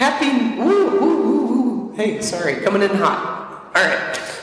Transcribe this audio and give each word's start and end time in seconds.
Happy, 0.00 0.58
woo, 0.58 0.98
woo, 0.98 1.20
woo, 1.20 1.46
woo. 1.46 1.92
Hey, 1.94 2.22
sorry, 2.22 2.54
coming 2.54 2.80
in 2.80 2.88
hot. 2.88 3.70
All 3.76 3.84
right. 3.84 4.42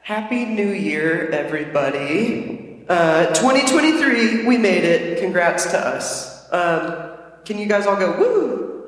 Happy 0.00 0.46
New 0.46 0.70
Year, 0.70 1.28
everybody. 1.32 2.82
Uh, 2.88 3.26
2023, 3.26 4.46
we 4.46 4.56
made 4.56 4.84
it. 4.84 5.20
Congrats 5.20 5.66
to 5.72 5.78
us. 5.78 6.50
Um, 6.50 7.10
can 7.44 7.58
you 7.58 7.66
guys 7.66 7.86
all 7.86 7.94
go, 7.94 8.18
woo? 8.18 8.86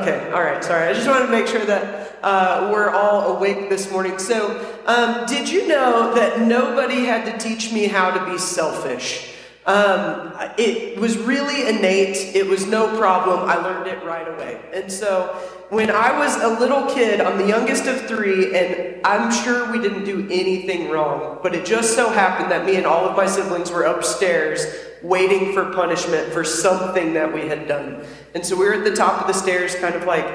Okay, 0.00 0.32
all 0.32 0.42
right, 0.42 0.64
sorry. 0.64 0.88
I 0.88 0.92
just 0.92 1.06
wanted 1.06 1.26
to 1.26 1.30
make 1.30 1.46
sure 1.46 1.64
that 1.64 2.18
uh, 2.24 2.70
we're 2.72 2.90
all 2.90 3.36
awake 3.36 3.70
this 3.70 3.92
morning. 3.92 4.18
So, 4.18 4.66
um, 4.86 5.26
did 5.26 5.48
you 5.48 5.68
know 5.68 6.12
that 6.16 6.40
nobody 6.40 7.04
had 7.04 7.24
to 7.26 7.38
teach 7.38 7.72
me 7.72 7.86
how 7.86 8.10
to 8.10 8.32
be 8.32 8.36
selfish? 8.36 9.33
Um, 9.66 10.34
it 10.58 10.98
was 10.98 11.16
really 11.16 11.68
innate. 11.68 12.16
It 12.34 12.46
was 12.46 12.66
no 12.66 12.98
problem. 12.98 13.48
I 13.48 13.56
learned 13.56 13.86
it 13.86 14.04
right 14.04 14.28
away. 14.28 14.60
And 14.74 14.92
so 14.92 15.28
when 15.70 15.90
I 15.90 16.18
was 16.18 16.36
a 16.36 16.48
little 16.60 16.86
kid, 16.94 17.20
I'm 17.20 17.38
the 17.38 17.46
youngest 17.46 17.86
of 17.86 18.06
three, 18.06 18.54
and 18.54 19.00
I'm 19.04 19.32
sure 19.32 19.72
we 19.72 19.80
didn't 19.80 20.04
do 20.04 20.28
anything 20.30 20.90
wrong, 20.90 21.40
but 21.42 21.54
it 21.54 21.64
just 21.64 21.94
so 21.94 22.10
happened 22.10 22.50
that 22.50 22.66
me 22.66 22.76
and 22.76 22.84
all 22.84 23.08
of 23.08 23.16
my 23.16 23.26
siblings 23.26 23.70
were 23.70 23.84
upstairs 23.84 24.66
waiting 25.02 25.52
for 25.52 25.72
punishment 25.72 26.32
for 26.32 26.44
something 26.44 27.14
that 27.14 27.32
we 27.32 27.48
had 27.48 27.66
done. 27.66 28.04
And 28.34 28.44
so 28.44 28.56
we 28.56 28.66
were 28.66 28.74
at 28.74 28.84
the 28.84 28.94
top 28.94 29.20
of 29.20 29.26
the 29.26 29.34
stairs, 29.34 29.74
kind 29.76 29.94
of 29.94 30.04
like, 30.04 30.26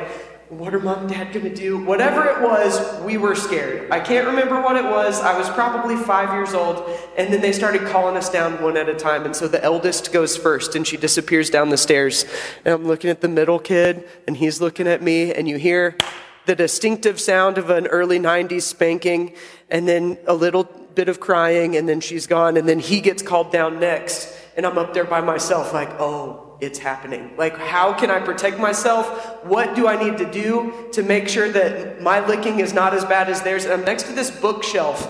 what 0.50 0.74
are 0.74 0.80
mom 0.80 1.02
and 1.02 1.10
dad 1.10 1.32
going 1.32 1.46
to 1.46 1.56
do? 1.56 1.78
Whatever 1.78 2.26
it 2.26 2.42
was, 2.42 3.00
we 3.02 3.18
were 3.18 3.36
scared. 3.36 3.92
I 3.92 4.00
can't 4.00 4.26
remember 4.26 4.60
what 4.62 4.76
it 4.76 4.84
was. 4.84 5.22
I 5.22 5.38
was 5.38 5.48
probably 5.52 5.96
five 5.96 6.34
years 6.34 6.56
old. 6.56 6.90
And 7.18 7.32
then 7.32 7.40
they 7.40 7.52
started 7.52 7.86
calling 7.86 8.18
us 8.18 8.32
down 8.32 8.60
one 8.60 8.76
at 8.76 8.90
a 8.90 8.96
time. 8.96 9.26
And 9.26 9.36
so 9.36 9.48
the 9.48 9.64
eldest 9.64 10.12
goes 10.12 10.36
first 10.36 10.76
and 10.76 10.88
she 10.88 10.98
disappears 10.98 11.52
down 11.52 11.70
the 11.70 11.78
stairs. 11.78 12.26
And 12.66 12.74
I'm 12.74 12.88
looking 12.88 13.12
at 13.12 13.22
the 13.22 13.28
middle 13.28 13.60
kid 13.60 14.10
and 14.28 14.36
he's 14.38 14.60
looking 14.60 14.88
at 14.88 15.04
me. 15.04 15.32
And 15.32 15.48
you 15.48 15.58
hear 15.58 15.96
the 16.48 16.56
distinctive 16.56 17.20
sound 17.20 17.60
of 17.60 17.70
an 17.70 17.86
early 17.86 18.18
90s 18.18 18.64
spanking 18.64 19.36
and 19.70 19.88
then 19.88 20.18
a 20.26 20.34
little 20.34 20.64
bit 20.64 21.10
of 21.10 21.20
crying. 21.20 21.76
And 21.76 21.88
then 21.88 22.02
she's 22.02 22.26
gone. 22.26 22.58
And 22.58 22.68
then 22.68 22.80
he 22.80 23.02
gets 23.02 23.22
called 23.22 23.52
down 23.52 23.80
next. 23.80 24.36
And 24.58 24.66
I'm 24.66 24.80
up 24.80 24.96
there 24.96 25.06
by 25.06 25.22
myself, 25.22 25.74
like, 25.76 25.90
oh, 26.00 26.49
it's 26.62 26.80
happening. 26.80 27.32
Like, 27.38 27.58
how 27.58 27.94
can 27.94 28.12
I 28.12 28.20
protect 28.20 28.60
myself? 28.60 29.44
What 29.46 29.76
do 29.76 29.88
I 29.88 30.02
need 30.02 30.18
to 30.18 30.30
do 30.30 30.90
to 30.94 31.04
make 31.04 31.28
sure 31.28 31.50
that 31.50 32.02
my 32.02 32.26
licking 32.26 32.60
is 32.60 32.74
not 32.74 32.94
as 32.94 33.06
bad 33.06 33.30
as 33.30 33.42
theirs? 33.42 33.64
And 33.64 33.74
I'm 33.74 33.86
next 33.86 34.04
to 34.04 34.14
this 34.14 34.30
bookshelf, 34.30 35.10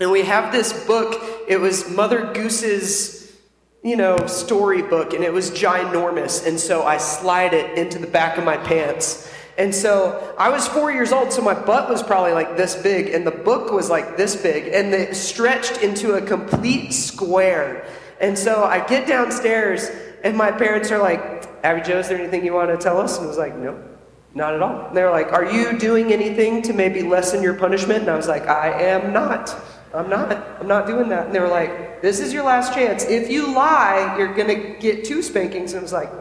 and 0.00 0.10
we 0.10 0.22
have 0.22 0.52
this 0.52 0.86
book. 0.86 1.22
It 1.48 1.60
was 1.60 1.88
Mother 1.90 2.32
Goose's, 2.32 3.36
you 3.82 3.96
know, 3.96 4.26
storybook, 4.26 5.12
and 5.12 5.22
it 5.22 5.32
was 5.32 5.50
ginormous. 5.50 6.46
And 6.46 6.58
so 6.58 6.84
I 6.84 6.96
slide 6.96 7.54
it 7.54 7.78
into 7.78 7.98
the 7.98 8.08
back 8.08 8.36
of 8.38 8.44
my 8.44 8.56
pants. 8.56 9.32
And 9.56 9.74
so 9.74 10.34
I 10.38 10.50
was 10.50 10.68
four 10.68 10.92
years 10.92 11.10
old, 11.10 11.32
so 11.32 11.42
my 11.42 11.54
butt 11.54 11.90
was 11.90 12.00
probably 12.02 12.32
like 12.32 12.56
this 12.56 12.80
big, 12.80 13.08
and 13.08 13.26
the 13.26 13.32
book 13.32 13.72
was 13.72 13.90
like 13.90 14.16
this 14.16 14.40
big, 14.40 14.72
and 14.72 14.94
it 14.94 15.16
stretched 15.16 15.82
into 15.82 16.14
a 16.14 16.22
complete 16.22 16.92
square. 16.92 17.84
And 18.20 18.38
so 18.38 18.62
I 18.62 18.86
get 18.86 19.08
downstairs 19.08 19.90
and 20.28 20.36
my 20.36 20.52
parents 20.52 20.90
are 20.90 20.98
like, 20.98 21.48
Abby 21.64 21.80
Joe, 21.80 22.00
is 22.00 22.08
there 22.08 22.18
anything 22.18 22.44
you 22.44 22.52
want 22.52 22.68
to 22.68 22.76
tell 22.76 23.00
us? 23.00 23.16
And 23.16 23.24
I 23.24 23.28
was 23.28 23.38
like, 23.38 23.56
no, 23.56 23.82
not 24.34 24.52
at 24.52 24.60
all. 24.60 24.88
And 24.88 24.96
they're 24.96 25.10
like, 25.10 25.32
are 25.32 25.50
you 25.50 25.78
doing 25.78 26.12
anything 26.12 26.60
to 26.62 26.74
maybe 26.74 27.00
lessen 27.00 27.42
your 27.42 27.54
punishment? 27.54 28.00
And 28.00 28.10
I 28.10 28.14
was 28.16 28.28
like, 28.28 28.46
I 28.46 28.70
am 28.82 29.10
not. 29.14 29.56
I'm 29.94 30.10
not. 30.10 30.30
I'm 30.60 30.68
not 30.68 30.86
doing 30.86 31.08
that. 31.08 31.26
And 31.26 31.34
they 31.34 31.40
were 31.40 31.48
like, 31.48 32.02
this 32.02 32.20
is 32.20 32.34
your 32.34 32.44
last 32.44 32.74
chance. 32.74 33.06
If 33.06 33.30
you 33.30 33.54
lie, 33.54 34.16
you're 34.18 34.34
going 34.34 34.48
to 34.48 34.78
get 34.78 35.06
two 35.06 35.22
spankings. 35.22 35.72
And 35.72 35.80
I 35.80 35.82
was 35.82 35.94
like, 35.94 36.12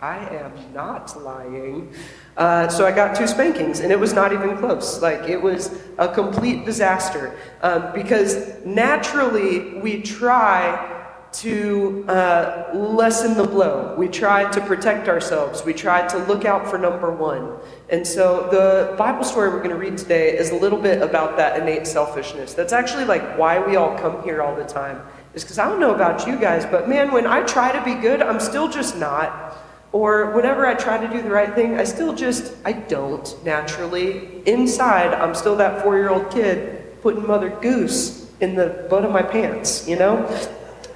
I 0.00 0.18
am 0.36 0.52
not 0.72 1.20
lying. 1.20 1.92
Uh, 2.36 2.68
so 2.68 2.86
I 2.86 2.92
got 2.92 3.16
two 3.16 3.26
spankings, 3.26 3.80
and 3.80 3.92
it 3.92 4.00
was 4.00 4.14
not 4.14 4.32
even 4.32 4.56
close. 4.56 5.02
Like, 5.02 5.28
it 5.28 5.42
was 5.42 5.78
a 5.98 6.08
complete 6.08 6.64
disaster. 6.64 7.36
Um, 7.60 7.92
because 7.92 8.64
naturally, 8.64 9.74
we 9.80 10.00
try 10.00 10.99
to 11.32 12.04
uh, 12.08 12.70
lessen 12.74 13.36
the 13.36 13.44
blow. 13.44 13.94
We 13.96 14.08
try 14.08 14.50
to 14.50 14.60
protect 14.60 15.08
ourselves. 15.08 15.64
We 15.64 15.72
try 15.72 16.06
to 16.08 16.18
look 16.24 16.44
out 16.44 16.68
for 16.68 16.76
number 16.76 17.12
one. 17.12 17.56
And 17.88 18.06
so 18.06 18.48
the 18.50 18.96
Bible 18.96 19.24
story 19.24 19.48
we're 19.48 19.58
going 19.58 19.70
to 19.70 19.76
read 19.76 19.96
today 19.96 20.36
is 20.36 20.50
a 20.50 20.56
little 20.56 20.80
bit 20.80 21.02
about 21.02 21.36
that 21.36 21.60
innate 21.60 21.86
selfishness. 21.86 22.54
That's 22.54 22.72
actually 22.72 23.04
like 23.04 23.38
why 23.38 23.64
we 23.64 23.76
all 23.76 23.96
come 23.98 24.22
here 24.22 24.42
all 24.42 24.56
the 24.56 24.64
time. 24.64 25.00
Is 25.34 25.44
because 25.44 25.58
I 25.58 25.68
don't 25.68 25.78
know 25.78 25.94
about 25.94 26.26
you 26.26 26.36
guys, 26.36 26.66
but 26.66 26.88
man, 26.88 27.12
when 27.12 27.26
I 27.26 27.42
try 27.42 27.70
to 27.70 27.84
be 27.84 27.94
good, 27.94 28.20
I'm 28.20 28.40
still 28.40 28.68
just 28.68 28.96
not. 28.96 29.56
Or 29.92 30.32
whenever 30.32 30.66
I 30.66 30.74
try 30.74 30.98
to 30.98 31.08
do 31.08 31.22
the 31.22 31.30
right 31.30 31.52
thing, 31.54 31.78
I 31.78 31.84
still 31.84 32.14
just, 32.14 32.54
I 32.64 32.72
don't 32.72 33.44
naturally. 33.44 34.42
Inside, 34.46 35.14
I'm 35.14 35.34
still 35.34 35.56
that 35.56 35.82
four 35.82 35.96
year 35.96 36.10
old 36.10 36.30
kid 36.30 37.00
putting 37.02 37.26
Mother 37.26 37.50
Goose 37.60 38.30
in 38.40 38.54
the 38.54 38.86
butt 38.88 39.04
of 39.04 39.12
my 39.12 39.22
pants, 39.22 39.88
you 39.88 39.96
know? 39.96 40.26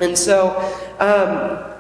And 0.00 0.16
so, 0.16 0.56
um, 0.99 1.72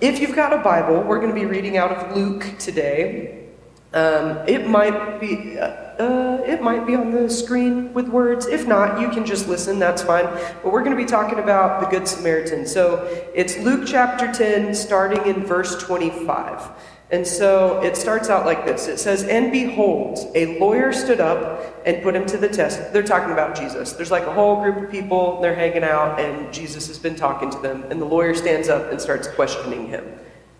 if 0.00 0.20
you've 0.20 0.34
got 0.34 0.52
a 0.52 0.58
Bible, 0.58 1.02
we're 1.02 1.20
going 1.20 1.34
to 1.34 1.40
be 1.40 1.46
reading 1.46 1.76
out 1.76 1.90
of 1.92 2.16
Luke 2.16 2.46
today. 2.58 3.46
Um, 3.92 4.38
it 4.48 4.66
might 4.66 5.20
be 5.20 5.58
uh, 5.58 5.66
uh, 5.66 6.42
it 6.44 6.60
might 6.60 6.84
be 6.84 6.96
on 6.96 7.12
the 7.12 7.30
screen 7.30 7.94
with 7.94 8.08
words. 8.08 8.46
If 8.46 8.66
not, 8.66 9.00
you 9.00 9.08
can 9.10 9.24
just 9.24 9.46
listen. 9.48 9.78
That's 9.78 10.02
fine. 10.02 10.24
But 10.24 10.72
we're 10.72 10.82
going 10.82 10.96
to 10.96 11.02
be 11.02 11.08
talking 11.08 11.38
about 11.38 11.80
the 11.80 11.86
Good 11.86 12.08
Samaritan. 12.08 12.66
So 12.66 13.06
it's 13.34 13.56
Luke 13.58 13.84
chapter 13.86 14.32
ten, 14.32 14.74
starting 14.74 15.24
in 15.26 15.44
verse 15.44 15.80
twenty-five. 15.80 16.68
And 17.10 17.26
so 17.26 17.82
it 17.82 17.96
starts 17.96 18.30
out 18.30 18.46
like 18.46 18.66
this 18.66 18.88
it 18.88 18.98
says, 18.98 19.24
And 19.24 19.52
behold, 19.52 20.18
a 20.34 20.58
lawyer 20.58 20.92
stood 20.92 21.20
up 21.20 21.82
and 21.86 22.02
put 22.02 22.16
him 22.16 22.26
to 22.26 22.38
the 22.38 22.48
test. 22.48 22.92
They're 22.92 23.02
talking 23.02 23.32
about 23.32 23.56
Jesus. 23.56 23.92
There's 23.92 24.10
like 24.10 24.24
a 24.24 24.32
whole 24.32 24.62
group 24.62 24.76
of 24.76 24.90
people, 24.90 25.40
they're 25.40 25.54
hanging 25.54 25.84
out, 25.84 26.18
and 26.18 26.52
Jesus 26.52 26.86
has 26.88 26.98
been 26.98 27.14
talking 27.14 27.50
to 27.50 27.58
them. 27.58 27.84
And 27.90 28.00
the 28.00 28.06
lawyer 28.06 28.34
stands 28.34 28.68
up 28.68 28.90
and 28.90 29.00
starts 29.00 29.28
questioning 29.28 29.88
him. 29.88 30.04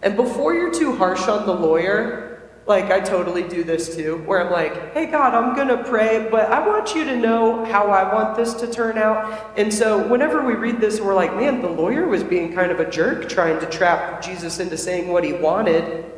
And 0.02 0.16
before 0.16 0.54
you're 0.54 0.72
too 0.72 0.94
harsh 0.96 1.28
on 1.28 1.46
the 1.46 1.54
lawyer, 1.54 2.50
like 2.66 2.90
I 2.90 3.00
totally 3.00 3.42
do 3.42 3.64
this 3.64 3.94
too, 3.96 4.22
where 4.26 4.44
I'm 4.44 4.52
like, 4.52 4.92
hey 4.94 5.06
God, 5.06 5.34
I'm 5.34 5.56
gonna 5.56 5.82
pray, 5.84 6.28
but 6.30 6.50
I 6.50 6.66
want 6.66 6.94
you 6.94 7.04
to 7.04 7.16
know 7.16 7.64
how 7.64 7.90
I 7.90 8.12
want 8.14 8.36
this 8.36 8.54
to 8.54 8.70
turn 8.70 8.96
out. 8.96 9.58
And 9.58 9.72
so 9.72 10.06
whenever 10.08 10.44
we 10.44 10.54
read 10.54 10.80
this, 10.80 11.00
we're 11.00 11.14
like, 11.14 11.34
man, 11.34 11.60
the 11.62 11.68
lawyer 11.68 12.06
was 12.06 12.22
being 12.22 12.54
kind 12.54 12.70
of 12.70 12.80
a 12.80 12.90
jerk 12.90 13.28
trying 13.28 13.60
to 13.60 13.66
trap 13.66 14.22
Jesus 14.22 14.60
into 14.60 14.76
saying 14.76 15.08
what 15.08 15.24
he 15.24 15.32
wanted. 15.32 16.13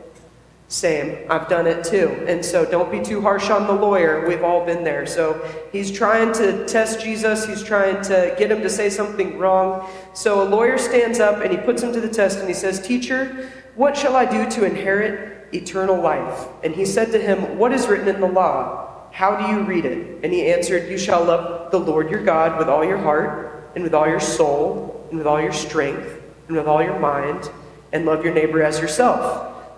Same. 0.69 1.31
I've 1.31 1.49
done 1.49 1.69
it 1.69 1.85
too. 1.85 2.25
And 2.27 2.45
so 2.45 2.65
don't 2.65 2.91
be 2.91 3.01
too 3.01 3.21
harsh 3.21 3.51
on 3.51 3.69
the 3.69 3.73
lawyer. 3.73 4.27
We've 4.27 4.43
all 4.43 4.67
been 4.67 4.83
there. 4.83 5.07
So 5.07 5.49
he's 5.71 5.93
trying 5.93 6.33
to 6.35 6.67
test 6.67 7.01
Jesus. 7.01 7.47
He's 7.47 7.63
trying 7.63 8.03
to 8.05 8.35
get 8.37 8.51
him 8.51 8.63
to 8.63 8.71
say 8.71 8.91
something 8.91 9.39
wrong. 9.39 9.89
So 10.13 10.43
a 10.43 10.49
lawyer 10.49 10.77
stands 10.77 11.21
up 11.21 11.41
and 11.43 11.53
he 11.53 11.59
puts 11.59 11.83
him 11.83 11.93
to 11.93 12.01
the 12.01 12.09
test 12.09 12.41
and 12.41 12.49
he 12.49 12.55
says, 12.55 12.85
Teacher, 12.85 13.49
what 13.77 13.97
shall 13.97 14.17
I 14.17 14.25
do 14.25 14.51
to 14.51 14.65
inherit 14.65 15.55
eternal 15.55 16.01
life? 16.01 16.49
And 16.65 16.75
he 16.75 16.85
said 16.85 17.13
to 17.13 17.19
him, 17.19 17.59
What 17.59 17.73
is 17.73 17.87
written 17.87 18.09
in 18.09 18.21
the 18.21 18.27
law? 18.27 19.09
How 19.13 19.37
do 19.37 19.53
you 19.53 19.63
read 19.63 19.85
it? 19.85 20.25
And 20.25 20.33
he 20.33 20.51
answered, 20.51 20.91
You 20.91 20.99
shall 20.99 21.25
love 21.25 21.71
the 21.71 21.79
Lord 21.79 22.11
your 22.11 22.25
God 22.25 22.59
with 22.59 22.69
all 22.69 22.85
your 22.85 22.99
heart, 22.99 23.71
and 23.75 23.85
with 23.85 23.95
all 23.95 24.09
your 24.09 24.21
soul, 24.21 25.07
and 25.11 25.19
with 25.19 25.27
all 25.27 25.41
your 25.41 25.53
strength, 25.53 26.21
and 26.49 26.57
with 26.57 26.67
all 26.67 26.83
your 26.83 26.99
mind, 26.99 27.49
and 27.93 28.05
love 28.05 28.25
your 28.25 28.35
neighbor 28.35 28.63
as 28.63 28.81
yourself. 28.81 29.56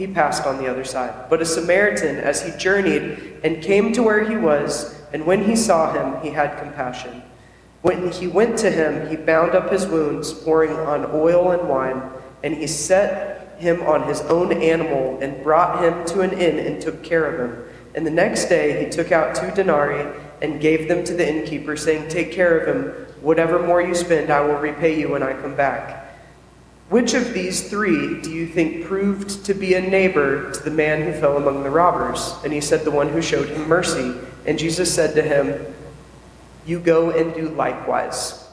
he 0.00 0.06
passed 0.06 0.46
on 0.46 0.56
the 0.56 0.66
other 0.66 0.82
side. 0.82 1.28
But 1.28 1.42
a 1.42 1.44
Samaritan, 1.44 2.16
as 2.16 2.42
he 2.42 2.56
journeyed 2.58 3.40
and 3.44 3.62
came 3.62 3.92
to 3.92 4.02
where 4.02 4.24
he 4.24 4.34
was, 4.34 4.98
and 5.12 5.26
when 5.26 5.44
he 5.44 5.54
saw 5.54 5.92
him, 5.92 6.22
he 6.22 6.30
had 6.30 6.58
compassion. 6.58 7.22
When 7.82 8.10
he 8.10 8.26
went 8.26 8.58
to 8.60 8.70
him, 8.70 9.10
he 9.10 9.16
bound 9.16 9.54
up 9.54 9.70
his 9.70 9.86
wounds, 9.86 10.32
pouring 10.32 10.72
on 10.72 11.04
oil 11.12 11.50
and 11.50 11.68
wine, 11.68 12.02
and 12.42 12.54
he 12.54 12.66
set 12.66 13.58
him 13.58 13.82
on 13.82 14.04
his 14.08 14.22
own 14.22 14.54
animal 14.54 15.18
and 15.20 15.42
brought 15.42 15.84
him 15.84 16.06
to 16.06 16.22
an 16.22 16.32
inn 16.32 16.58
and 16.58 16.80
took 16.80 17.02
care 17.02 17.26
of 17.26 17.38
him. 17.38 17.62
And 17.94 18.06
the 18.06 18.10
next 18.10 18.46
day 18.46 18.82
he 18.82 18.90
took 18.90 19.12
out 19.12 19.34
two 19.34 19.50
denarii 19.50 20.18
and 20.40 20.62
gave 20.62 20.88
them 20.88 21.04
to 21.04 21.12
the 21.12 21.28
innkeeper, 21.28 21.76
saying, 21.76 22.08
Take 22.08 22.32
care 22.32 22.58
of 22.58 22.74
him. 22.74 23.06
Whatever 23.20 23.58
more 23.58 23.82
you 23.82 23.94
spend, 23.94 24.30
I 24.30 24.40
will 24.40 24.56
repay 24.56 24.98
you 24.98 25.10
when 25.10 25.22
I 25.22 25.34
come 25.34 25.54
back. 25.54 25.99
Which 26.90 27.14
of 27.14 27.32
these 27.32 27.70
three 27.70 28.20
do 28.20 28.32
you 28.32 28.48
think 28.48 28.84
proved 28.84 29.44
to 29.44 29.54
be 29.54 29.74
a 29.74 29.80
neighbor 29.80 30.50
to 30.50 30.60
the 30.60 30.72
man 30.72 31.02
who 31.02 31.12
fell 31.12 31.36
among 31.36 31.62
the 31.62 31.70
robbers? 31.70 32.34
And 32.42 32.52
he 32.52 32.60
said, 32.60 32.84
The 32.84 32.90
one 32.90 33.08
who 33.08 33.22
showed 33.22 33.48
him 33.48 33.68
mercy. 33.68 34.12
And 34.44 34.58
Jesus 34.58 34.92
said 34.92 35.14
to 35.14 35.22
him, 35.22 35.72
You 36.66 36.80
go 36.80 37.10
and 37.10 37.32
do 37.32 37.50
likewise. 37.50 38.44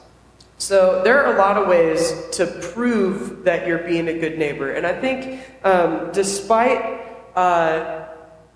So 0.58 1.02
there 1.02 1.20
are 1.24 1.34
a 1.34 1.38
lot 1.38 1.56
of 1.56 1.66
ways 1.66 2.12
to 2.32 2.46
prove 2.46 3.42
that 3.42 3.66
you're 3.66 3.78
being 3.78 4.06
a 4.06 4.16
good 4.16 4.38
neighbor. 4.38 4.70
And 4.70 4.86
I 4.86 5.00
think 5.00 5.42
um, 5.64 6.10
despite 6.12 7.00
uh, 7.34 8.06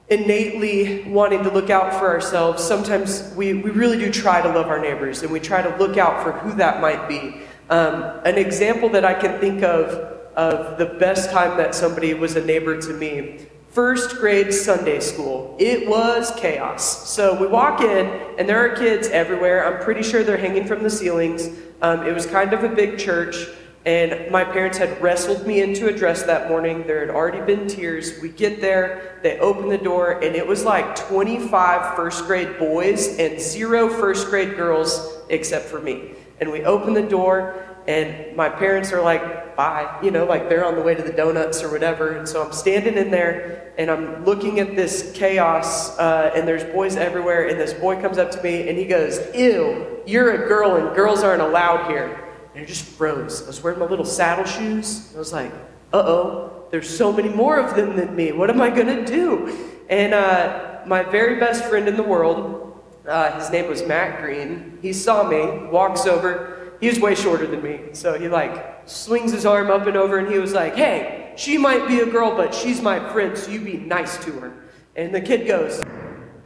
innately 0.08 1.02
wanting 1.08 1.42
to 1.42 1.50
look 1.50 1.70
out 1.70 1.98
for 1.98 2.06
ourselves, 2.06 2.62
sometimes 2.62 3.32
we, 3.34 3.54
we 3.54 3.70
really 3.70 3.98
do 3.98 4.12
try 4.12 4.42
to 4.42 4.48
love 4.48 4.66
our 4.66 4.80
neighbors 4.80 5.22
and 5.22 5.32
we 5.32 5.40
try 5.40 5.60
to 5.60 5.76
look 5.76 5.96
out 5.96 6.22
for 6.22 6.30
who 6.30 6.54
that 6.54 6.80
might 6.80 7.08
be. 7.08 7.40
Um, 7.72 8.20
an 8.26 8.36
example 8.36 8.90
that 8.90 9.02
I 9.02 9.14
can 9.14 9.40
think 9.40 9.62
of 9.62 9.88
of 10.36 10.76
the 10.76 10.84
best 10.84 11.30
time 11.30 11.56
that 11.56 11.74
somebody 11.74 12.12
was 12.12 12.36
a 12.36 12.44
neighbor 12.44 12.78
to 12.78 12.92
me 12.92 13.46
first 13.70 14.18
grade 14.18 14.52
Sunday 14.52 15.00
school. 15.00 15.56
It 15.58 15.88
was 15.88 16.30
chaos. 16.36 17.08
So 17.08 17.40
we 17.40 17.46
walk 17.46 17.80
in, 17.80 18.06
and 18.38 18.46
there 18.46 18.58
are 18.58 18.76
kids 18.76 19.08
everywhere. 19.08 19.66
I'm 19.66 19.82
pretty 19.82 20.02
sure 20.02 20.22
they're 20.22 20.36
hanging 20.36 20.66
from 20.66 20.82
the 20.82 20.90
ceilings. 20.90 21.48
Um, 21.80 22.06
it 22.06 22.12
was 22.12 22.26
kind 22.26 22.52
of 22.52 22.62
a 22.62 22.68
big 22.68 22.98
church, 22.98 23.46
and 23.86 24.30
my 24.30 24.44
parents 24.44 24.76
had 24.76 25.00
wrestled 25.00 25.46
me 25.46 25.62
into 25.62 25.86
a 25.86 25.96
dress 25.96 26.24
that 26.24 26.50
morning. 26.50 26.86
There 26.86 27.00
had 27.00 27.08
already 27.08 27.40
been 27.40 27.66
tears. 27.66 28.20
We 28.20 28.28
get 28.28 28.60
there, 28.60 29.18
they 29.22 29.38
open 29.38 29.70
the 29.70 29.78
door, 29.78 30.20
and 30.22 30.36
it 30.36 30.46
was 30.46 30.62
like 30.62 30.94
25 30.94 31.96
first 31.96 32.26
grade 32.26 32.58
boys 32.58 33.18
and 33.18 33.40
zero 33.40 33.88
first 33.88 34.28
grade 34.28 34.56
girls 34.56 35.22
except 35.30 35.64
for 35.64 35.80
me. 35.80 36.16
And 36.42 36.50
we 36.50 36.64
open 36.64 36.92
the 36.92 37.02
door, 37.02 37.62
and 37.86 38.36
my 38.36 38.48
parents 38.48 38.92
are 38.92 39.00
like, 39.00 39.54
bye, 39.54 39.96
you 40.02 40.10
know, 40.10 40.24
like 40.24 40.48
they're 40.48 40.64
on 40.64 40.74
the 40.74 40.82
way 40.82 40.92
to 40.92 41.00
the 41.00 41.12
donuts 41.12 41.62
or 41.62 41.70
whatever. 41.70 42.16
And 42.16 42.28
so 42.28 42.44
I'm 42.44 42.52
standing 42.52 42.96
in 42.96 43.12
there 43.12 43.72
and 43.78 43.88
I'm 43.88 44.24
looking 44.24 44.58
at 44.58 44.74
this 44.74 45.12
chaos, 45.14 45.96
uh, 46.00 46.32
and 46.34 46.48
there's 46.48 46.64
boys 46.64 46.96
everywhere. 46.96 47.46
And 47.46 47.60
this 47.60 47.72
boy 47.72 48.02
comes 48.02 48.18
up 48.18 48.32
to 48.32 48.42
me 48.42 48.68
and 48.68 48.76
he 48.76 48.86
goes, 48.86 49.20
Ew, 49.36 50.02
you're 50.04 50.44
a 50.44 50.48
girl 50.48 50.74
and 50.74 50.96
girls 50.96 51.22
aren't 51.22 51.42
allowed 51.42 51.88
here. 51.88 52.28
And 52.56 52.64
I 52.64 52.66
just 52.66 52.86
froze. 52.86 53.44
I 53.44 53.46
was 53.46 53.62
wearing 53.62 53.78
my 53.78 53.86
little 53.86 54.04
saddle 54.04 54.44
shoes. 54.44 55.12
I 55.14 55.20
was 55.20 55.32
like, 55.32 55.52
uh 55.92 56.02
oh, 56.04 56.64
there's 56.72 56.90
so 56.90 57.12
many 57.12 57.28
more 57.28 57.60
of 57.60 57.76
them 57.76 57.94
than 57.94 58.16
me. 58.16 58.32
What 58.32 58.50
am 58.50 58.60
I 58.60 58.70
going 58.70 58.88
to 58.88 59.04
do? 59.04 59.56
And 59.88 60.12
uh, 60.12 60.80
my 60.86 61.04
very 61.04 61.38
best 61.38 61.66
friend 61.66 61.86
in 61.86 61.96
the 61.96 62.02
world, 62.02 62.71
uh, 63.06 63.38
his 63.38 63.50
name 63.50 63.68
was 63.68 63.86
Matt 63.86 64.20
Green, 64.20 64.78
he 64.82 64.92
saw 64.92 65.28
me, 65.28 65.68
walks 65.68 66.06
over, 66.06 66.72
he 66.80 66.88
was 66.88 66.98
way 66.98 67.14
shorter 67.14 67.46
than 67.46 67.62
me. 67.62 67.80
So 67.92 68.18
he 68.18 68.28
like 68.28 68.88
swings 68.88 69.32
his 69.32 69.46
arm 69.46 69.70
up 69.70 69.86
and 69.86 69.96
over 69.96 70.18
and 70.18 70.28
he 70.28 70.38
was 70.38 70.52
like, 70.52 70.74
hey, 70.74 71.32
she 71.36 71.56
might 71.56 71.86
be 71.88 72.00
a 72.00 72.06
girl, 72.06 72.36
but 72.36 72.54
she's 72.54 72.80
my 72.80 72.98
friend, 73.12 73.36
so 73.36 73.50
you 73.50 73.60
be 73.60 73.76
nice 73.76 74.22
to 74.24 74.32
her. 74.32 74.52
And 74.96 75.14
the 75.14 75.20
kid 75.20 75.46
goes, 75.46 75.82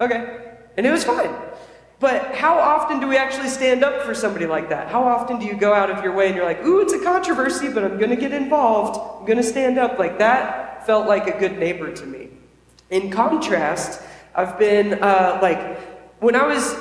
okay. 0.01 0.57
And 0.77 0.87
it 0.87 0.91
was 0.91 1.05
fine. 1.05 1.35
But 1.99 2.35
how 2.35 2.59
often 2.59 3.01
do 3.01 3.09
we 3.09 3.17
actually 3.17 3.49
stand 3.49 3.83
up 3.83 4.03
for 4.03 4.15
somebody 4.15 4.45
like 4.47 4.69
that? 4.69 4.89
How 4.89 5.03
often 5.03 5.39
do 5.39 5.47
you 5.47 5.57
go 5.57 5.73
out 5.73 5.91
of 5.91 6.05
your 6.05 6.13
way 6.13 6.27
and 6.27 6.37
you're 6.37 6.45
like, 6.45 6.63
ooh, 6.63 6.81
it's 6.81 6.93
a 6.93 7.03
controversy, 7.03 7.73
but 7.73 7.83
I'm 7.83 7.97
going 7.97 8.11
to 8.11 8.17
get 8.17 8.33
involved. 8.33 9.01
I'm 9.21 9.27
going 9.27 9.39
to 9.39 9.43
stand 9.43 9.79
up. 9.79 9.99
Like 9.99 10.19
that 10.19 10.85
felt 10.85 11.09
like 11.09 11.27
a 11.27 11.39
good 11.39 11.59
neighbor 11.59 11.91
to 11.91 12.07
me. 12.07 12.29
In 12.91 13.11
contrast, 13.11 14.03
I've 14.35 14.59
been 14.59 15.03
uh, 15.03 15.39
like, 15.41 15.96
when 16.21 16.35
I 16.35 16.47
was 16.47 16.75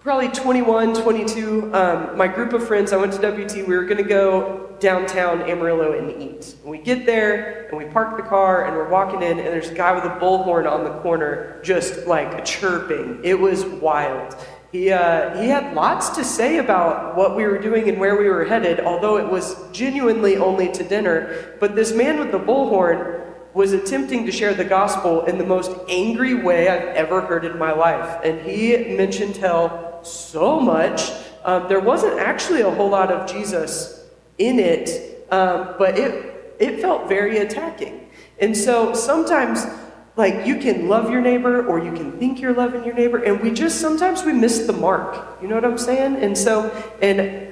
probably 0.00 0.28
21, 0.28 0.94
22, 0.94 1.74
um, 1.74 2.16
my 2.16 2.26
group 2.26 2.52
of 2.52 2.66
friends, 2.66 2.92
I 2.92 2.96
went 2.96 3.12
to 3.12 3.18
WT, 3.18 3.68
we 3.68 3.76
were 3.76 3.84
going 3.84 3.98
to 3.98 4.08
go 4.08 4.76
downtown 4.80 5.42
Amarillo 5.42 5.92
and 5.92 6.10
eat. 6.20 6.56
And 6.62 6.70
we 6.70 6.78
get 6.78 7.06
there 7.06 7.68
and 7.68 7.78
we 7.78 7.84
park 7.84 8.16
the 8.16 8.22
car 8.22 8.64
and 8.64 8.74
we're 8.74 8.88
walking 8.88 9.22
in 9.22 9.38
and 9.38 9.46
there's 9.46 9.68
a 9.68 9.74
guy 9.74 9.92
with 9.92 10.04
a 10.04 10.16
bullhorn 10.18 10.70
on 10.70 10.84
the 10.84 10.98
corner 11.00 11.60
just 11.62 12.06
like 12.06 12.44
chirping. 12.44 13.20
It 13.22 13.38
was 13.38 13.64
wild. 13.64 14.34
He, 14.72 14.90
uh, 14.90 15.40
he 15.40 15.48
had 15.48 15.74
lots 15.74 16.10
to 16.10 16.24
say 16.24 16.58
about 16.58 17.16
what 17.16 17.36
we 17.36 17.44
were 17.44 17.58
doing 17.58 17.88
and 17.88 17.98
where 17.98 18.16
we 18.16 18.28
were 18.28 18.44
headed, 18.44 18.80
although 18.80 19.18
it 19.18 19.28
was 19.28 19.56
genuinely 19.72 20.36
only 20.36 20.70
to 20.72 20.84
dinner. 20.84 21.56
But 21.60 21.74
this 21.74 21.92
man 21.92 22.18
with 22.18 22.30
the 22.30 22.38
bullhorn 22.38 23.19
was 23.54 23.72
attempting 23.72 24.26
to 24.26 24.32
share 24.32 24.54
the 24.54 24.64
gospel 24.64 25.24
in 25.24 25.38
the 25.38 25.44
most 25.44 25.70
angry 25.88 26.34
way 26.34 26.68
I've 26.68 26.94
ever 26.94 27.20
heard 27.20 27.44
in 27.44 27.58
my 27.58 27.72
life. 27.72 28.20
And 28.24 28.40
he 28.40 28.76
mentioned 28.96 29.36
hell 29.36 30.00
so 30.04 30.60
much. 30.60 31.10
Um, 31.44 31.68
there 31.68 31.80
wasn't 31.80 32.18
actually 32.20 32.60
a 32.60 32.70
whole 32.70 32.90
lot 32.90 33.10
of 33.10 33.30
Jesus 33.30 34.04
in 34.38 34.58
it, 34.58 35.26
um, 35.30 35.74
but 35.78 35.98
it, 35.98 36.56
it 36.58 36.80
felt 36.80 37.08
very 37.08 37.38
attacking. 37.38 38.08
And 38.38 38.56
so 38.56 38.94
sometimes, 38.94 39.66
like, 40.16 40.46
you 40.46 40.56
can 40.58 40.88
love 40.88 41.10
your 41.10 41.20
neighbor 41.20 41.66
or 41.66 41.82
you 41.82 41.92
can 41.92 42.12
think 42.18 42.40
you're 42.40 42.54
loving 42.54 42.84
your 42.84 42.94
neighbor, 42.94 43.22
and 43.22 43.40
we 43.40 43.50
just 43.50 43.80
sometimes 43.80 44.24
we 44.24 44.32
miss 44.32 44.66
the 44.66 44.72
mark. 44.72 45.40
You 45.42 45.48
know 45.48 45.56
what 45.56 45.64
I'm 45.64 45.78
saying? 45.78 46.16
And 46.16 46.36
so, 46.36 46.70
and 47.02 47.49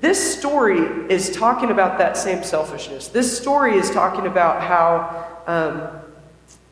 this 0.00 0.38
story 0.38 0.80
is 1.12 1.30
talking 1.30 1.70
about 1.70 1.98
that 1.98 2.16
same 2.16 2.42
selfishness. 2.42 3.08
This 3.08 3.36
story 3.36 3.76
is 3.76 3.90
talking 3.90 4.26
about 4.26 4.62
how. 4.62 5.26
Um, 5.46 6.00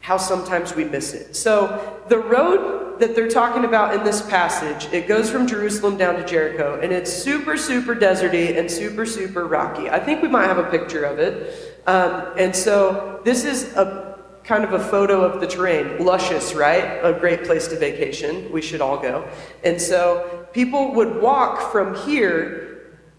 how 0.09 0.17
sometimes 0.17 0.75
we 0.75 0.85
miss 0.85 1.13
it. 1.13 1.37
So, 1.37 2.01
the 2.09 2.19
road 2.19 2.99
that 2.99 3.15
they're 3.15 3.29
talking 3.29 3.67
about 3.67 3.95
in 3.95 4.05
this 4.05 4.23
passage, 4.23 4.91
it 4.91 5.07
goes 5.07 5.29
from 5.31 5.47
Jerusalem 5.47 5.99
down 5.99 6.15
to 6.15 6.25
Jericho, 6.25 6.81
and 6.83 6.93
it's 6.93 7.13
super, 7.13 7.59
super 7.59 7.95
deserty 7.95 8.59
and 8.59 8.71
super, 8.71 9.05
super 9.05 9.47
rocky. 9.47 9.91
I 9.91 10.01
think 10.01 10.23
we 10.23 10.29
might 10.29 10.47
have 10.47 10.57
a 10.57 10.71
picture 10.71 11.05
of 11.05 11.19
it. 11.19 11.83
Um, 11.87 12.33
and 12.39 12.57
so, 12.57 13.21
this 13.23 13.45
is 13.45 13.77
a 13.77 14.19
kind 14.45 14.65
of 14.65 14.73
a 14.73 14.81
photo 14.81 15.21
of 15.21 15.43
the 15.43 15.47
terrain. 15.47 16.03
Luscious, 16.03 16.55
right? 16.55 17.01
A 17.03 17.13
great 17.13 17.45
place 17.45 17.69
to 17.69 17.77
vacation. 17.79 18.51
We 18.51 18.63
should 18.63 18.81
all 18.81 18.99
go. 18.99 19.29
And 19.63 19.79
so, 19.79 20.47
people 20.55 20.95
would 20.95 21.21
walk 21.21 21.71
from 21.71 21.95
here 21.95 22.78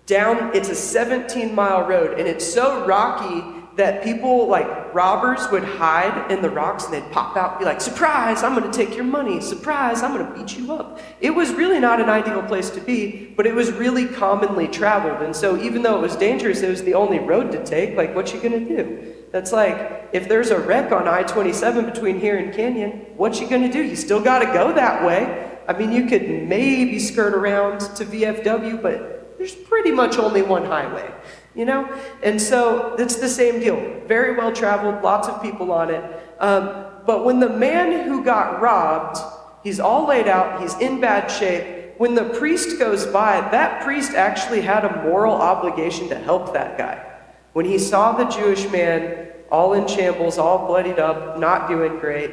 down, 0.10 0.56
it's 0.56 0.70
a 0.70 0.76
17 0.76 1.54
mile 1.54 1.88
road, 1.88 2.20
and 2.20 2.28
it's 2.28 2.46
so 2.46 2.86
rocky 2.86 3.44
that 3.76 4.04
people 4.04 4.48
like 4.48 4.94
robbers 4.94 5.50
would 5.52 5.64
hide 5.64 6.30
in 6.30 6.42
the 6.42 6.50
rocks 6.50 6.84
and 6.84 6.94
they'd 6.94 7.12
pop 7.12 7.38
out 7.38 7.58
be 7.60 7.66
like, 7.66 7.80
Surprise, 7.80 8.44
I'm 8.44 8.54
going 8.54 8.70
to 8.70 8.78
take 8.78 8.94
your 8.94 9.06
money. 9.06 9.40
Surprise, 9.40 10.04
I'm 10.04 10.14
going 10.14 10.28
to 10.28 10.38
beat 10.38 10.58
you 10.58 10.74
up. 10.74 11.00
It 11.22 11.30
was 11.30 11.54
really 11.54 11.80
not 11.80 12.02
an 12.02 12.10
ideal 12.10 12.44
place 12.44 12.70
to 12.72 12.82
be, 12.82 13.34
but 13.38 13.48
it 13.48 13.56
was 13.56 13.72
really 13.72 14.06
commonly 14.06 14.68
traveled. 14.68 15.22
And 15.22 15.34
so, 15.34 15.62
even 15.62 15.82
though 15.82 15.98
it 15.98 16.02
was 16.02 16.16
dangerous, 16.18 16.62
it 16.62 16.70
was 16.70 16.84
the 16.84 16.96
only 16.96 17.20
road 17.20 17.52
to 17.54 17.64
take. 17.64 17.96
Like, 17.96 18.14
what 18.14 18.34
you 18.34 18.42
going 18.42 18.68
to 18.68 18.76
do? 18.76 19.16
That's 19.32 19.54
like, 19.54 20.10
if 20.12 20.28
there's 20.28 20.50
a 20.50 20.60
wreck 20.60 20.92
on 20.92 21.08
I 21.08 21.24
27 21.24 21.86
between 21.86 22.20
here 22.20 22.38
and 22.38 22.54
Canyon, 22.54 23.06
what 23.16 23.40
you 23.40 23.48
going 23.48 23.62
to 23.62 23.72
do? 23.72 23.82
You 23.82 23.96
still 23.96 24.22
got 24.22 24.40
to 24.40 24.46
go 24.48 24.74
that 24.74 25.06
way. 25.06 25.58
I 25.68 25.78
mean, 25.78 25.92
you 25.92 26.08
could 26.08 26.28
maybe 26.50 26.98
skirt 27.00 27.36
around 27.36 27.80
to 27.96 28.04
VFW, 28.04 28.82
but 28.82 29.19
there's 29.40 29.56
pretty 29.56 29.90
much 29.90 30.20
only 30.20 30.44
one 30.44 30.66
highway 30.66 31.12
you 31.56 31.66
know? 31.66 31.92
And 32.24 32.42
so 32.42 32.96
it's 32.98 33.18
the 33.18 33.28
same 33.28 33.60
deal. 33.60 33.76
Very 34.08 34.36
well 34.36 34.52
traveled, 34.52 35.04
lots 35.04 35.28
of 35.28 35.42
people 35.42 35.72
on 35.72 35.92
it. 35.92 36.04
Um, 36.40 36.86
but 37.06 37.26
when 37.26 37.42
the 37.42 37.50
man 37.50 38.08
who 38.08 38.24
got 38.24 38.62
robbed, 38.62 39.18
he's 39.64 39.80
all 39.80 40.08
laid 40.08 40.28
out, 40.28 40.62
he's 40.62 40.78
in 40.80 41.02
bad 41.02 41.28
shape. 41.28 41.96
When 41.98 42.16
the 42.16 42.24
priest 42.24 42.80
goes 42.80 43.06
by, 43.06 43.42
that 43.52 43.84
priest 43.84 44.14
actually 44.14 44.62
had 44.62 44.86
a 44.86 45.04
moral 45.04 45.34
obligation 45.34 46.08
to 46.10 46.18
help 46.18 46.54
that 46.54 46.78
guy. 46.78 47.06
When 47.52 47.66
he 47.66 47.78
saw 47.78 48.14
the 48.14 48.26
Jewish 48.26 48.70
man 48.72 49.28
all 49.52 49.74
in 49.74 49.86
shambles, 49.88 50.38
all 50.38 50.66
bloodied 50.68 51.00
up, 51.00 51.40
not 51.40 51.68
doing 51.68 52.00
great, 52.00 52.32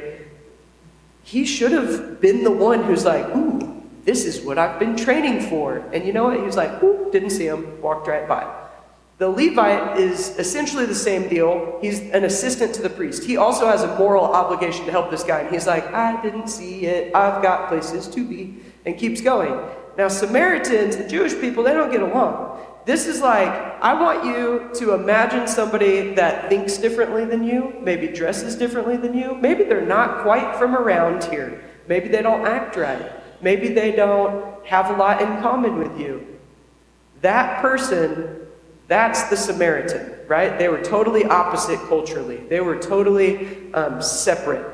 he 1.23 1.43
should 1.43 1.73
have 1.73 2.21
been 2.21 2.45
the 2.45 2.51
one 2.51 2.83
who's 2.83 3.03
like, 3.03 3.27
ooh, 3.35 3.66
this 4.07 4.23
is 4.23 4.39
what 4.39 4.57
I've 4.57 4.79
been 4.79 4.95
training 4.95 5.41
for. 5.49 5.79
And 5.91 6.05
you 6.07 6.13
know 6.13 6.23
what? 6.23 6.37
He 6.37 6.41
was 6.41 6.55
like, 6.55 6.81
ooh, 6.81 7.11
didn't 7.11 7.31
see 7.31 7.45
him, 7.45 7.81
walked 7.81 8.07
right 8.07 8.25
by. 8.25 8.49
The 9.17 9.27
Levite 9.27 9.99
is 9.99 10.29
essentially 10.39 10.85
the 10.85 10.95
same 10.95 11.27
deal. 11.27 11.77
He's 11.81 11.99
an 12.11 12.23
assistant 12.23 12.73
to 12.75 12.81
the 12.81 12.89
priest. 12.89 13.25
He 13.25 13.35
also 13.35 13.67
has 13.67 13.83
a 13.83 13.97
moral 13.97 14.23
obligation 14.23 14.85
to 14.85 14.91
help 14.91 15.11
this 15.11 15.25
guy. 15.25 15.41
And 15.41 15.53
he's 15.53 15.67
like, 15.67 15.85
I 15.93 16.21
didn't 16.21 16.47
see 16.47 16.85
it. 16.85 17.13
I've 17.13 17.43
got 17.43 17.67
places 17.67 18.07
to 18.07 18.25
be. 18.25 18.55
And 18.85 18.97
keeps 18.97 19.19
going. 19.19 19.59
Now, 19.97 20.07
Samaritans 20.07 20.95
and 20.95 21.09
Jewish 21.09 21.33
people, 21.41 21.63
they 21.63 21.73
don't 21.73 21.91
get 21.91 22.01
along. 22.01 22.65
This 22.85 23.07
is 23.07 23.19
like, 23.19 23.49
I 23.81 23.93
want 23.99 24.23
you 24.23 24.69
to 24.75 24.93
imagine 24.93 25.49
somebody 25.49 26.13
that 26.13 26.47
thinks 26.47 26.77
differently 26.77 27.25
than 27.25 27.43
you, 27.43 27.73
maybe 27.81 28.07
dresses 28.07 28.55
differently 28.55 28.95
than 28.95 29.13
you. 29.13 29.35
Maybe 29.35 29.65
they're 29.65 29.85
not 29.85 30.21
quite 30.21 30.55
from 30.55 30.77
around 30.77 31.25
here. 31.25 31.61
Maybe 31.89 32.07
they 32.07 32.21
don't 32.21 32.47
act 32.47 32.77
right. 32.77 33.16
Maybe 33.41 33.69
they 33.69 33.91
don't 33.91 34.65
have 34.65 34.89
a 34.89 34.93
lot 34.93 35.21
in 35.21 35.27
common 35.41 35.77
with 35.77 35.99
you. 35.99 36.25
That 37.21 37.61
person 37.61 38.47
that's 38.87 39.23
the 39.29 39.35
Samaritan, 39.35 40.13
right? 40.27 40.57
They 40.57 40.69
were 40.69 40.81
totally 40.81 41.25
opposite 41.25 41.79
culturally, 41.87 42.37
they 42.37 42.61
were 42.61 42.77
totally 42.77 43.73
um, 43.73 44.01
separate. 44.01 44.65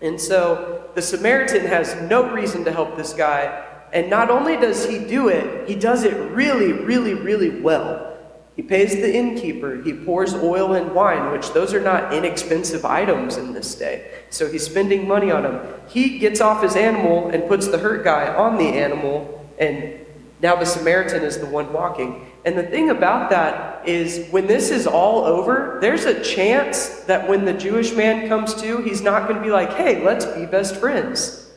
And 0.00 0.20
so 0.20 0.90
the 0.94 1.02
Samaritan 1.02 1.64
has 1.66 1.94
no 2.10 2.30
reason 2.30 2.64
to 2.64 2.72
help 2.72 2.96
this 2.96 3.12
guy. 3.14 3.64
And 3.92 4.10
not 4.10 4.28
only 4.28 4.56
does 4.56 4.84
he 4.84 4.98
do 4.98 5.28
it, 5.28 5.68
he 5.68 5.76
does 5.76 6.02
it 6.02 6.14
really, 6.32 6.72
really, 6.72 7.14
really 7.14 7.60
well. 7.60 8.13
He 8.56 8.62
pays 8.62 8.94
the 8.94 9.12
innkeeper. 9.12 9.82
He 9.82 9.92
pours 9.92 10.32
oil 10.34 10.74
and 10.74 10.94
wine, 10.94 11.32
which 11.32 11.52
those 11.52 11.74
are 11.74 11.80
not 11.80 12.14
inexpensive 12.14 12.84
items 12.84 13.36
in 13.36 13.52
this 13.52 13.74
day. 13.74 14.22
So 14.30 14.48
he's 14.50 14.64
spending 14.64 15.08
money 15.08 15.32
on 15.32 15.42
them. 15.42 15.66
He 15.88 16.18
gets 16.18 16.40
off 16.40 16.62
his 16.62 16.76
animal 16.76 17.30
and 17.30 17.48
puts 17.48 17.66
the 17.66 17.78
hurt 17.78 18.04
guy 18.04 18.32
on 18.32 18.56
the 18.56 18.68
animal, 18.68 19.44
and 19.58 19.98
now 20.40 20.54
the 20.54 20.66
Samaritan 20.66 21.24
is 21.24 21.38
the 21.38 21.46
one 21.46 21.72
walking. 21.72 22.30
And 22.44 22.56
the 22.56 22.62
thing 22.62 22.90
about 22.90 23.30
that 23.30 23.88
is, 23.88 24.28
when 24.30 24.46
this 24.46 24.70
is 24.70 24.86
all 24.86 25.24
over, 25.24 25.78
there's 25.80 26.04
a 26.04 26.22
chance 26.22 27.00
that 27.04 27.28
when 27.28 27.44
the 27.44 27.54
Jewish 27.54 27.92
man 27.92 28.28
comes 28.28 28.54
to, 28.62 28.82
he's 28.82 29.00
not 29.00 29.26
going 29.26 29.36
to 29.36 29.42
be 29.42 29.50
like, 29.50 29.72
hey, 29.72 30.04
let's 30.04 30.26
be 30.26 30.46
best 30.46 30.76
friends. 30.76 31.50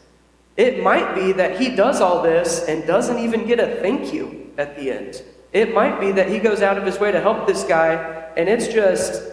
It 0.55 0.81
might 0.81 1.13
be 1.13 1.33
that 1.33 1.59
he 1.59 1.75
does 1.75 2.01
all 2.01 2.23
this 2.23 2.63
and 2.67 2.87
doesn't 2.87 3.19
even 3.19 3.45
get 3.45 3.59
a 3.59 3.81
thank 3.81 4.13
you 4.13 4.51
at 4.57 4.75
the 4.75 4.91
end. 4.91 5.21
It 5.57 5.73
might 5.73 5.99
be 5.99 6.11
that 6.11 6.29
he 6.29 6.37
goes 6.37 6.61
out 6.61 6.77
of 6.77 6.85
his 6.85 6.99
way 6.99 7.11
to 7.11 7.19
help 7.19 7.47
this 7.47 7.63
guy, 7.63 7.93
and 8.37 8.47
it's 8.47 8.67
just 8.67 9.23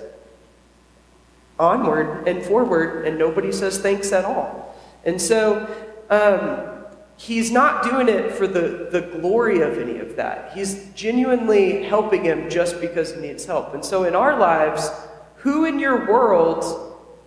onward 1.59 2.27
and 2.27 2.43
forward, 2.43 3.07
and 3.07 3.19
nobody 3.19 3.53
says 3.53 3.79
thanks 3.79 4.11
at 4.11 4.25
all. 4.25 4.75
And 5.05 5.21
so 5.21 5.69
um, 6.09 6.87
he's 7.19 7.51
not 7.51 7.83
doing 7.83 8.09
it 8.09 8.33
for 8.33 8.47
the, 8.47 8.89
the 8.91 9.03
glory 9.03 9.61
of 9.61 9.77
any 9.77 9.99
of 9.99 10.17
that. 10.17 10.55
He's 10.55 10.91
genuinely 10.95 11.83
helping 11.83 12.25
him 12.25 12.49
just 12.49 12.81
because 12.81 13.15
he 13.15 13.21
needs 13.21 13.45
help. 13.45 13.75
And 13.75 13.85
so 13.85 14.05
in 14.05 14.17
our 14.17 14.39
lives, 14.39 14.91
who 15.37 15.67
in 15.67 15.79
your 15.79 16.11
world 16.11 16.65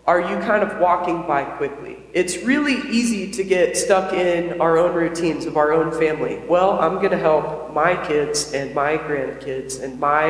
are 0.08 0.22
you 0.22 0.40
kind 0.40 0.64
of 0.64 0.80
walking 0.80 1.28
by 1.28 1.44
quickly? 1.44 1.98
It's 2.14 2.38
really 2.38 2.78
easy 2.90 3.30
to 3.34 3.44
get 3.44 3.78
stuck 3.78 4.12
in 4.14 4.60
our 4.60 4.80
own 4.80 4.96
routines 4.96 5.46
of 5.46 5.56
our 5.56 5.72
own 5.72 5.92
family. 5.92 6.42
Well, 6.48 6.80
I'm 6.80 6.96
going 6.96 7.12
to 7.12 7.18
help 7.18 7.67
my 7.78 7.96
kids 8.08 8.54
and 8.54 8.74
my 8.74 8.98
grandkids 8.98 9.84
and 9.84 10.00
my 10.00 10.24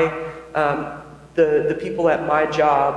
um, 0.54 1.02
the 1.36 1.66
the 1.70 1.76
people 1.76 2.10
at 2.10 2.28
my 2.28 2.46
job 2.46 2.92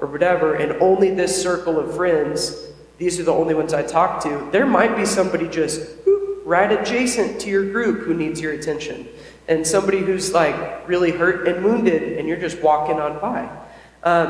or 0.00 0.06
whatever, 0.06 0.54
and 0.54 0.80
only 0.80 1.10
this 1.22 1.34
circle 1.42 1.80
of 1.80 1.96
friends. 1.96 2.38
These 2.98 3.18
are 3.20 3.24
the 3.24 3.32
only 3.42 3.54
ones 3.54 3.74
I 3.74 3.82
talk 3.82 4.22
to. 4.22 4.48
There 4.52 4.66
might 4.78 4.96
be 4.96 5.04
somebody 5.04 5.48
just 5.48 5.80
right 6.44 6.70
adjacent 6.70 7.40
to 7.42 7.50
your 7.50 7.66
group 7.72 7.96
who 8.06 8.14
needs 8.14 8.40
your 8.40 8.52
attention, 8.52 9.08
and 9.48 9.66
somebody 9.66 9.98
who's 9.98 10.32
like 10.32 10.56
really 10.88 11.10
hurt 11.10 11.48
and 11.48 11.64
wounded, 11.64 12.02
and 12.16 12.28
you're 12.28 12.44
just 12.48 12.62
walking 12.62 13.00
on 13.00 13.18
by. 13.20 13.40
Um, 14.04 14.28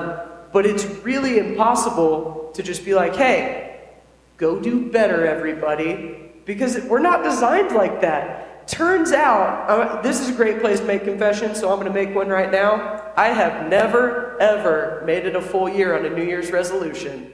but 0.54 0.64
it's 0.64 0.87
really 1.04 1.38
impossible 1.38 2.50
to 2.54 2.62
just 2.62 2.83
be 2.85 2.95
like, 2.95 3.14
hey, 3.14 3.90
go 4.38 4.59
do 4.59 4.90
better, 4.90 5.26
everybody, 5.26 6.33
because 6.47 6.80
we're 6.90 7.06
not 7.11 7.23
designed 7.23 7.73
like 7.73 8.00
that. 8.00 8.47
Turns 8.66 9.12
out, 9.12 9.70
uh, 9.70 10.02
this 10.02 10.20
is 10.20 10.30
a 10.30 10.32
great 10.32 10.61
place 10.61 10.80
to 10.80 10.87
make 10.87 11.04
confession, 11.04 11.54
so 11.54 11.70
I'm 11.70 11.78
going 11.78 11.87
to 11.87 11.92
make 11.92 12.14
one 12.14 12.28
right 12.28 12.50
now. 12.50 13.12
I 13.16 13.28
have 13.28 13.68
never, 13.68 14.40
ever 14.40 15.02
made 15.06 15.25
it 15.25 15.37
a 15.37 15.40
full 15.40 15.68
year 15.68 15.96
on 15.96 16.04
a 16.04 16.11
New 16.11 16.25
Year's 16.25 16.50
resolution. 16.50 17.32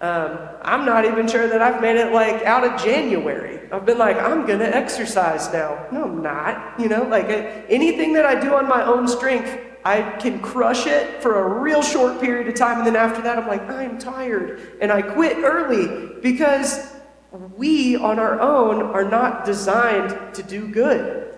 Um, 0.00 0.38
I'm 0.62 0.86
not 0.86 1.06
even 1.06 1.26
sure 1.26 1.48
that 1.48 1.60
I've 1.60 1.80
made 1.80 1.96
it 1.96 2.12
like 2.12 2.44
out 2.44 2.62
of 2.62 2.80
January. 2.80 3.60
I've 3.72 3.84
been 3.84 3.98
like, 3.98 4.16
I'm 4.16 4.46
going 4.46 4.60
to 4.60 4.76
exercise 4.76 5.52
now. 5.52 5.86
No, 5.90 6.04
I'm 6.04 6.22
not. 6.22 6.78
You 6.78 6.88
know, 6.88 7.02
like 7.02 7.26
anything 7.68 8.12
that 8.12 8.24
I 8.24 8.38
do 8.38 8.54
on 8.54 8.68
my 8.68 8.84
own 8.84 9.08
strength, 9.08 9.58
I 9.84 10.02
can 10.18 10.40
crush 10.40 10.86
it 10.86 11.20
for 11.20 11.40
a 11.40 11.60
real 11.60 11.82
short 11.82 12.20
period 12.20 12.48
of 12.48 12.54
time, 12.54 12.78
and 12.78 12.86
then 12.86 12.96
after 12.96 13.20
that, 13.22 13.38
I'm 13.38 13.48
like, 13.48 13.68
I'm 13.68 13.98
tired. 13.98 14.78
And 14.80 14.92
I 14.92 15.02
quit 15.02 15.38
early 15.38 16.20
because 16.22 16.93
we 17.34 17.96
on 17.96 18.18
our 18.18 18.40
own 18.40 18.80
are 18.80 19.04
not 19.04 19.44
designed 19.44 20.34
to 20.34 20.42
do 20.42 20.68
good. 20.68 21.34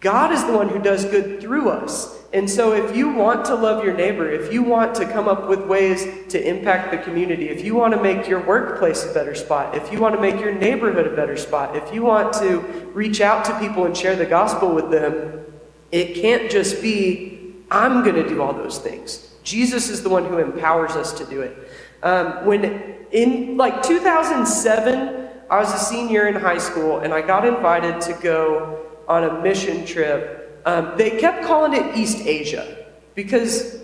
God 0.00 0.32
is 0.32 0.44
the 0.44 0.52
one 0.52 0.68
who 0.68 0.78
does 0.78 1.04
good 1.04 1.40
through 1.40 1.70
us. 1.70 2.16
And 2.32 2.48
so, 2.48 2.72
if 2.72 2.94
you 2.94 3.08
want 3.08 3.46
to 3.46 3.54
love 3.54 3.82
your 3.82 3.94
neighbor, 3.94 4.30
if 4.30 4.52
you 4.52 4.62
want 4.62 4.94
to 4.96 5.06
come 5.06 5.26
up 5.26 5.48
with 5.48 5.60
ways 5.60 6.06
to 6.28 6.48
impact 6.48 6.92
the 6.92 6.98
community, 6.98 7.48
if 7.48 7.64
you 7.64 7.74
want 7.74 7.94
to 7.94 8.02
make 8.02 8.28
your 8.28 8.44
workplace 8.46 9.04
a 9.10 9.14
better 9.14 9.34
spot, 9.34 9.74
if 9.74 9.90
you 9.90 9.98
want 9.98 10.14
to 10.14 10.20
make 10.20 10.38
your 10.38 10.54
neighborhood 10.54 11.06
a 11.06 11.16
better 11.16 11.36
spot, 11.36 11.74
if 11.74 11.92
you 11.92 12.02
want 12.02 12.34
to 12.34 12.58
reach 12.92 13.20
out 13.20 13.46
to 13.46 13.58
people 13.58 13.86
and 13.86 13.96
share 13.96 14.14
the 14.14 14.26
gospel 14.26 14.72
with 14.72 14.90
them, 14.90 15.42
it 15.90 16.14
can't 16.16 16.50
just 16.50 16.82
be 16.82 17.54
I'm 17.70 18.04
going 18.04 18.16
to 18.16 18.28
do 18.28 18.42
all 18.42 18.52
those 18.52 18.78
things. 18.78 19.34
Jesus 19.42 19.88
is 19.88 20.02
the 20.02 20.08
one 20.10 20.26
who 20.26 20.38
empowers 20.38 20.92
us 20.92 21.12
to 21.14 21.24
do 21.24 21.40
it. 21.40 21.56
Um, 22.02 22.44
when 22.46 22.97
in 23.12 23.56
like 23.56 23.82
2007, 23.82 25.28
I 25.50 25.58
was 25.58 25.72
a 25.72 25.78
senior 25.78 26.28
in 26.28 26.34
high 26.34 26.58
school 26.58 26.98
and 26.98 27.12
I 27.12 27.22
got 27.22 27.46
invited 27.46 28.00
to 28.02 28.12
go 28.14 28.86
on 29.08 29.24
a 29.24 29.40
mission 29.42 29.86
trip. 29.86 30.62
Um, 30.66 30.92
they 30.96 31.10
kept 31.18 31.44
calling 31.44 31.72
it 31.72 31.96
East 31.96 32.26
Asia 32.26 32.86
because 33.14 33.82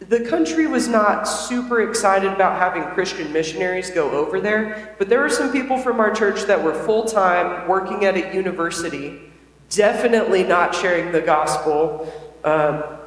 the 0.00 0.20
country 0.20 0.66
was 0.66 0.86
not 0.86 1.24
super 1.24 1.88
excited 1.88 2.32
about 2.32 2.58
having 2.58 2.84
Christian 2.94 3.32
missionaries 3.32 3.90
go 3.90 4.10
over 4.10 4.40
there, 4.40 4.94
but 4.98 5.08
there 5.08 5.20
were 5.20 5.30
some 5.30 5.50
people 5.50 5.78
from 5.78 5.98
our 6.00 6.14
church 6.14 6.42
that 6.42 6.62
were 6.62 6.74
full 6.74 7.04
time 7.04 7.66
working 7.66 8.04
at 8.04 8.16
a 8.16 8.34
university, 8.34 9.20
definitely 9.70 10.44
not 10.44 10.74
sharing 10.74 11.10
the 11.10 11.20
gospel. 11.20 12.12
Um, 12.44 12.98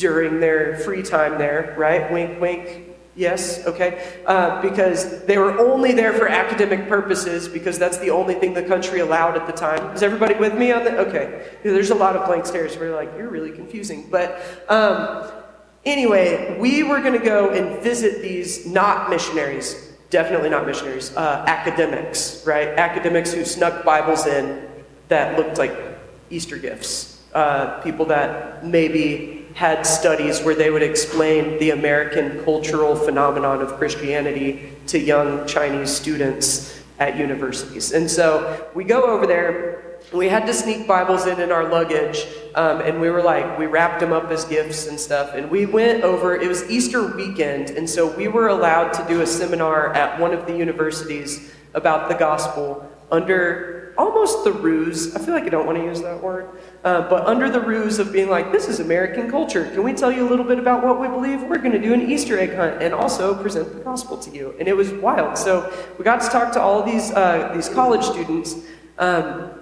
during 0.00 0.40
their 0.40 0.76
free 0.78 1.02
time 1.02 1.36
there, 1.36 1.74
right? 1.78 2.10
Wink, 2.10 2.40
wink. 2.40 2.89
Yes, 3.20 3.66
okay. 3.66 4.18
Uh, 4.24 4.62
because 4.62 5.26
they 5.26 5.36
were 5.36 5.58
only 5.58 5.92
there 5.92 6.14
for 6.14 6.26
academic 6.26 6.88
purposes 6.88 7.48
because 7.48 7.78
that's 7.78 7.98
the 7.98 8.08
only 8.08 8.32
thing 8.32 8.54
the 8.54 8.62
country 8.62 9.00
allowed 9.00 9.36
at 9.36 9.46
the 9.46 9.52
time. 9.52 9.94
Is 9.94 10.02
everybody 10.02 10.36
with 10.36 10.54
me 10.54 10.72
on 10.72 10.84
that? 10.84 10.94
Okay. 10.94 11.46
There's 11.62 11.90
a 11.90 11.94
lot 11.94 12.16
of 12.16 12.26
blank 12.26 12.46
stares 12.46 12.78
where 12.78 12.86
you're 12.86 12.96
like, 12.96 13.10
you're 13.18 13.28
really 13.28 13.52
confusing. 13.52 14.08
But 14.10 14.64
um, 14.70 15.30
anyway, 15.84 16.56
we 16.58 16.82
were 16.82 17.02
going 17.02 17.12
to 17.12 17.22
go 17.22 17.50
and 17.50 17.82
visit 17.82 18.22
these 18.22 18.64
not 18.64 19.10
missionaries, 19.10 19.92
definitely 20.08 20.48
not 20.48 20.64
missionaries, 20.64 21.14
uh, 21.14 21.44
academics, 21.46 22.42
right? 22.46 22.68
Academics 22.68 23.34
who 23.34 23.44
snuck 23.44 23.84
Bibles 23.84 24.26
in 24.26 24.66
that 25.08 25.36
looked 25.36 25.58
like 25.58 25.76
Easter 26.30 26.56
gifts. 26.56 27.20
Uh, 27.34 27.82
people 27.82 28.06
that 28.06 28.64
maybe 28.64 29.39
had 29.54 29.84
studies 29.84 30.40
where 30.42 30.54
they 30.54 30.70
would 30.70 30.82
explain 30.82 31.58
the 31.58 31.70
American 31.70 32.42
cultural 32.44 32.94
phenomenon 32.94 33.60
of 33.60 33.76
Christianity 33.76 34.72
to 34.86 34.98
young 34.98 35.46
Chinese 35.46 35.90
students 35.90 36.82
at 36.98 37.16
universities. 37.16 37.92
And 37.92 38.10
so 38.10 38.68
we 38.74 38.84
go 38.84 39.04
over 39.04 39.26
there. 39.26 39.98
We 40.12 40.28
had 40.28 40.46
to 40.46 40.54
sneak 40.54 40.86
Bibles 40.86 41.26
in 41.26 41.40
in 41.40 41.52
our 41.52 41.68
luggage, 41.68 42.26
um, 42.54 42.80
and 42.80 43.00
we 43.00 43.10
were 43.10 43.22
like, 43.22 43.58
we 43.58 43.66
wrapped 43.66 44.00
them 44.00 44.12
up 44.12 44.30
as 44.30 44.44
gifts 44.44 44.86
and 44.86 44.98
stuff. 44.98 45.34
And 45.34 45.50
we 45.50 45.66
went 45.66 46.02
over, 46.04 46.34
it 46.34 46.48
was 46.48 46.68
Easter 46.70 47.14
weekend, 47.14 47.70
and 47.70 47.88
so 47.88 48.14
we 48.16 48.26
were 48.26 48.48
allowed 48.48 48.92
to 48.94 49.06
do 49.06 49.20
a 49.20 49.26
seminar 49.26 49.92
at 49.94 50.18
one 50.18 50.32
of 50.32 50.46
the 50.46 50.56
universities 50.56 51.52
about 51.74 52.08
the 52.08 52.14
gospel 52.14 52.90
under 53.10 53.79
almost 53.96 54.44
the 54.44 54.52
ruse, 54.52 55.14
I 55.14 55.18
feel 55.18 55.34
like 55.34 55.44
I 55.44 55.48
don't 55.48 55.66
want 55.66 55.78
to 55.78 55.84
use 55.84 56.00
that 56.02 56.22
word, 56.22 56.48
uh, 56.84 57.08
but 57.08 57.26
under 57.26 57.50
the 57.50 57.60
ruse 57.60 57.98
of 57.98 58.12
being 58.12 58.28
like, 58.28 58.52
this 58.52 58.68
is 58.68 58.80
American 58.80 59.30
culture. 59.30 59.64
Can 59.70 59.82
we 59.82 59.92
tell 59.92 60.10
you 60.10 60.26
a 60.26 60.28
little 60.28 60.44
bit 60.44 60.58
about 60.58 60.82
what 60.82 61.00
we 61.00 61.08
believe? 61.08 61.42
We're 61.42 61.58
going 61.58 61.72
to 61.72 61.78
do 61.78 61.92
an 61.92 62.10
Easter 62.10 62.38
egg 62.38 62.54
hunt 62.54 62.82
and 62.82 62.94
also 62.94 63.40
present 63.40 63.72
the 63.72 63.80
gospel 63.80 64.16
to 64.18 64.30
you. 64.30 64.54
And 64.58 64.68
it 64.68 64.76
was 64.76 64.92
wild. 64.92 65.36
So 65.36 65.72
we 65.98 66.04
got 66.04 66.20
to 66.22 66.28
talk 66.28 66.52
to 66.54 66.60
all 66.60 66.82
these, 66.82 67.10
uh, 67.10 67.52
these 67.54 67.68
college 67.68 68.04
students. 68.04 68.56
Um, 68.98 69.52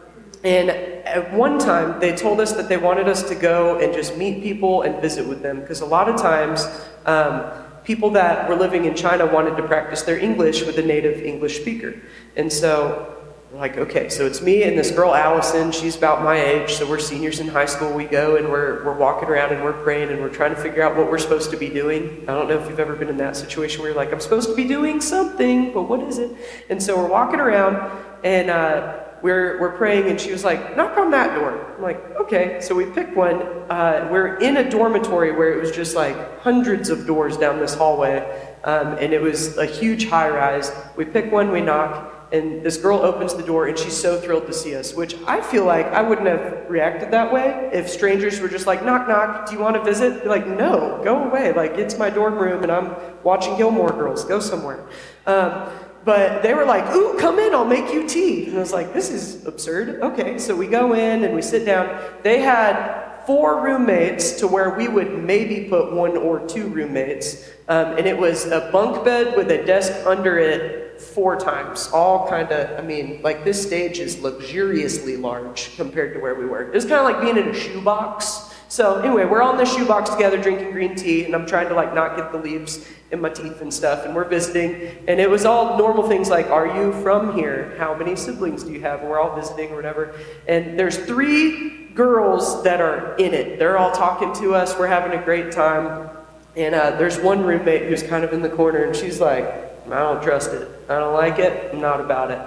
and 0.44 0.70
at 0.70 1.32
one 1.32 1.58
time, 1.58 1.98
they 1.98 2.14
told 2.14 2.40
us 2.40 2.52
that 2.52 2.68
they 2.68 2.76
wanted 2.76 3.08
us 3.08 3.28
to 3.28 3.34
go 3.34 3.78
and 3.80 3.92
just 3.92 4.16
meet 4.16 4.42
people 4.42 4.82
and 4.82 5.00
visit 5.00 5.26
with 5.26 5.42
them. 5.42 5.60
Because 5.60 5.80
a 5.80 5.86
lot 5.86 6.08
of 6.08 6.20
times, 6.20 6.66
um, 7.06 7.50
people 7.88 8.10
that 8.10 8.46
were 8.46 8.54
living 8.54 8.84
in 8.84 8.94
China 8.94 9.24
wanted 9.24 9.56
to 9.56 9.62
practice 9.62 10.02
their 10.02 10.18
English 10.18 10.62
with 10.62 10.76
a 10.78 10.82
native 10.82 11.22
English 11.22 11.58
speaker. 11.60 11.98
And 12.36 12.52
so 12.52 13.17
like, 13.52 13.78
okay, 13.78 14.10
so 14.10 14.26
it's 14.26 14.42
me 14.42 14.64
and 14.64 14.78
this 14.78 14.90
girl, 14.90 15.14
Allison. 15.14 15.72
She's 15.72 15.96
about 15.96 16.22
my 16.22 16.38
age, 16.38 16.74
so 16.74 16.88
we're 16.88 16.98
seniors 16.98 17.40
in 17.40 17.48
high 17.48 17.66
school. 17.66 17.92
We 17.92 18.04
go 18.04 18.36
and 18.36 18.50
we're, 18.50 18.84
we're 18.84 18.96
walking 18.96 19.28
around 19.28 19.54
and 19.54 19.64
we're 19.64 19.72
praying 19.72 20.10
and 20.10 20.20
we're 20.20 20.28
trying 20.28 20.54
to 20.54 20.60
figure 20.60 20.82
out 20.82 20.96
what 20.96 21.10
we're 21.10 21.18
supposed 21.18 21.50
to 21.52 21.56
be 21.56 21.70
doing. 21.70 22.24
I 22.28 22.34
don't 22.34 22.48
know 22.48 22.58
if 22.58 22.68
you've 22.68 22.78
ever 22.78 22.94
been 22.94 23.08
in 23.08 23.16
that 23.18 23.36
situation 23.36 23.80
where 23.80 23.90
you're 23.90 23.96
like, 23.96 24.12
I'm 24.12 24.20
supposed 24.20 24.50
to 24.50 24.54
be 24.54 24.68
doing 24.68 25.00
something, 25.00 25.72
but 25.72 25.82
what 25.82 26.00
is 26.00 26.18
it? 26.18 26.30
And 26.68 26.82
so 26.82 26.96
we're 26.98 27.08
walking 27.08 27.40
around 27.40 27.76
and 28.22 28.50
uh, 28.50 29.00
we're, 29.22 29.58
we're 29.60 29.76
praying, 29.76 30.08
and 30.08 30.20
she 30.20 30.30
was 30.30 30.44
like, 30.44 30.76
knock 30.76 30.96
on 30.96 31.10
that 31.10 31.34
door. 31.34 31.74
I'm 31.76 31.82
like, 31.82 31.98
okay. 32.16 32.60
So 32.60 32.74
we 32.74 32.84
pick 32.86 33.16
one. 33.16 33.40
Uh, 33.68 34.08
we're 34.10 34.36
in 34.36 34.58
a 34.58 34.70
dormitory 34.70 35.32
where 35.32 35.52
it 35.52 35.60
was 35.60 35.72
just 35.72 35.96
like 35.96 36.40
hundreds 36.40 36.88
of 36.90 37.06
doors 37.06 37.36
down 37.36 37.58
this 37.58 37.74
hallway, 37.74 38.18
um, 38.64 38.96
and 38.98 39.12
it 39.12 39.20
was 39.20 39.56
a 39.56 39.66
huge 39.66 40.06
high 40.06 40.28
rise. 40.28 40.70
We 40.96 41.04
pick 41.04 41.32
one, 41.32 41.50
we 41.50 41.60
knock 41.60 42.17
and 42.30 42.62
this 42.62 42.76
girl 42.76 42.98
opens 42.98 43.34
the 43.34 43.42
door 43.42 43.68
and 43.68 43.78
she's 43.78 43.96
so 43.96 44.20
thrilled 44.20 44.46
to 44.46 44.52
see 44.52 44.74
us, 44.74 44.94
which 44.94 45.14
I 45.26 45.40
feel 45.40 45.64
like 45.64 45.86
I 45.86 46.02
wouldn't 46.02 46.26
have 46.26 46.68
reacted 46.68 47.10
that 47.12 47.32
way 47.32 47.70
if 47.72 47.88
strangers 47.88 48.40
were 48.40 48.48
just 48.48 48.66
like, 48.66 48.84
knock, 48.84 49.08
knock, 49.08 49.48
do 49.48 49.54
you 49.54 49.60
want 49.60 49.76
to 49.76 49.82
visit? 49.82 50.22
Be 50.22 50.28
like, 50.28 50.46
no, 50.46 51.00
go 51.02 51.24
away. 51.24 51.52
Like, 51.52 51.72
it's 51.72 51.98
my 51.98 52.10
dorm 52.10 52.34
room 52.34 52.62
and 52.62 52.70
I'm 52.70 52.94
watching 53.22 53.56
Gilmore 53.56 53.92
Girls. 53.92 54.24
Go 54.24 54.40
somewhere. 54.40 54.86
Um, 55.26 55.70
but 56.04 56.42
they 56.42 56.54
were 56.54 56.64
like, 56.64 56.94
ooh, 56.94 57.18
come 57.18 57.38
in, 57.38 57.54
I'll 57.54 57.64
make 57.64 57.92
you 57.92 58.06
tea. 58.06 58.46
And 58.46 58.56
I 58.56 58.60
was 58.60 58.72
like, 58.72 58.92
this 58.92 59.10
is 59.10 59.46
absurd. 59.46 60.00
Okay, 60.02 60.38
so 60.38 60.54
we 60.54 60.66
go 60.66 60.94
in 60.94 61.24
and 61.24 61.34
we 61.34 61.42
sit 61.42 61.64
down. 61.64 62.02
They 62.22 62.40
had 62.40 63.24
four 63.26 63.62
roommates 63.62 64.32
to 64.40 64.46
where 64.46 64.70
we 64.70 64.88
would 64.88 65.22
maybe 65.22 65.68
put 65.68 65.92
one 65.92 66.16
or 66.16 66.46
two 66.46 66.68
roommates. 66.68 67.50
Um, 67.68 67.98
and 67.98 68.06
it 68.06 68.16
was 68.16 68.46
a 68.46 68.70
bunk 68.72 69.04
bed 69.04 69.36
with 69.36 69.50
a 69.50 69.64
desk 69.66 69.92
under 70.06 70.38
it 70.38 70.87
four 71.00 71.36
times. 71.36 71.88
All 71.92 72.28
kind 72.28 72.50
of, 72.50 72.78
I 72.78 72.82
mean, 72.82 73.20
like 73.22 73.44
this 73.44 73.60
stage 73.60 73.98
is 73.98 74.20
luxuriously 74.20 75.16
large 75.16 75.76
compared 75.76 76.14
to 76.14 76.20
where 76.20 76.34
we 76.34 76.44
were. 76.44 76.62
It 76.62 76.74
was 76.74 76.84
kind 76.84 77.00
of 77.00 77.04
like 77.04 77.20
being 77.20 77.36
in 77.36 77.48
a 77.48 77.54
shoebox. 77.54 78.54
So 78.68 79.00
anyway, 79.00 79.24
we're 79.24 79.40
all 79.40 79.52
in 79.52 79.56
the 79.56 79.64
shoebox 79.64 80.10
together 80.10 80.36
drinking 80.40 80.72
green 80.72 80.94
tea, 80.94 81.24
and 81.24 81.34
I'm 81.34 81.46
trying 81.46 81.68
to 81.68 81.74
like 81.74 81.94
not 81.94 82.16
get 82.16 82.32
the 82.32 82.38
leaves 82.38 82.86
in 83.10 83.20
my 83.20 83.30
teeth 83.30 83.62
and 83.62 83.72
stuff, 83.72 84.04
and 84.04 84.14
we're 84.14 84.28
visiting, 84.28 84.74
and 85.08 85.18
it 85.18 85.30
was 85.30 85.46
all 85.46 85.78
normal 85.78 86.06
things 86.06 86.28
like, 86.28 86.50
"Are 86.50 86.66
you 86.66 86.92
from 87.02 87.34
here? 87.34 87.74
How 87.78 87.94
many 87.94 88.14
siblings 88.14 88.62
do 88.62 88.72
you 88.72 88.80
have?" 88.82 89.02
we're 89.02 89.18
all 89.18 89.34
visiting 89.34 89.70
or 89.70 89.76
whatever. 89.76 90.14
And 90.46 90.78
there's 90.78 90.98
three 90.98 91.86
girls 91.94 92.62
that 92.64 92.82
are 92.82 93.16
in 93.16 93.32
it. 93.32 93.58
They're 93.58 93.78
all 93.78 93.90
talking 93.92 94.34
to 94.34 94.54
us. 94.54 94.78
We're 94.78 94.86
having 94.86 95.18
a 95.18 95.24
great 95.24 95.50
time, 95.50 96.10
and 96.54 96.74
uh, 96.74 96.90
there's 96.92 97.18
one 97.18 97.44
roommate 97.44 97.88
who's 97.88 98.02
kind 98.02 98.22
of 98.22 98.34
in 98.34 98.42
the 98.42 98.50
corner, 98.50 98.84
and 98.84 98.94
she's 98.94 99.18
like, 99.18 99.67
"I 99.92 100.00
don't 100.00 100.22
trust 100.22 100.52
it. 100.52 100.68
I 100.88 100.98
don't 100.98 101.14
like 101.14 101.38
it. 101.38 101.72
I'm 101.72 101.80
not 101.80 102.00
about 102.00 102.30
it." 102.30 102.40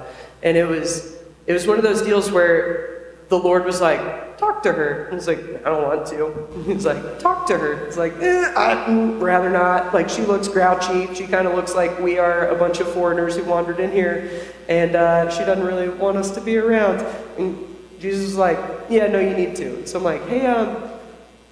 And 0.44 0.58
it 0.58 0.68
was 0.68 1.16
it 1.48 1.54
was 1.54 1.68
one 1.68 1.78
of 1.78 1.84
those 1.84 2.02
deals 2.02 2.32
where 2.32 2.92
the 3.32 3.38
Lord 3.38 3.64
was 3.64 3.80
like, 3.80 4.38
talk 4.38 4.62
to 4.64 4.74
her. 4.74 5.06
And 5.06 5.18
it's 5.18 5.26
like, 5.26 5.40
I 5.40 5.70
don't 5.70 5.84
want 5.84 6.06
to. 6.08 6.64
He's 6.66 6.86
like, 6.86 7.20
talk 7.20 7.48
to 7.48 7.58
her. 7.58 7.86
It's 7.86 7.96
like, 7.96 8.14
eh, 8.20 8.54
I'd 8.58 9.22
rather 9.22 9.50
not. 9.50 9.94
Like, 9.94 10.10
she 10.10 10.24
looks 10.24 10.50
grouchy. 10.50 11.14
She 11.16 11.28
kind 11.28 11.48
of 11.48 11.56
looks 11.56 11.74
like 11.74 11.98
we 12.00 12.20
are 12.20 12.50
a 12.50 12.56
bunch 12.56 12.82
of 12.82 12.92
foreigners 12.92 13.38
who 13.38 13.46
wandered 13.46 13.80
in 13.80 13.92
here, 13.92 14.30
and 14.68 14.96
uh, 14.96 15.30
she 15.30 15.46
doesn't 15.46 15.66
really 15.66 15.90
want 15.90 16.18
us 16.18 16.32
to 16.32 16.42
be 16.42 16.58
around. 16.58 17.06
And 17.38 17.66
Jesus 18.00 18.26
is 18.26 18.36
like, 18.36 18.60
yeah, 18.90 19.08
no, 19.08 19.20
you 19.20 19.36
need 19.36 19.56
to. 19.56 19.88
So 19.88 20.00
I'm 20.00 20.04
like, 20.04 20.28
hey, 20.28 20.46
um, 20.48 20.90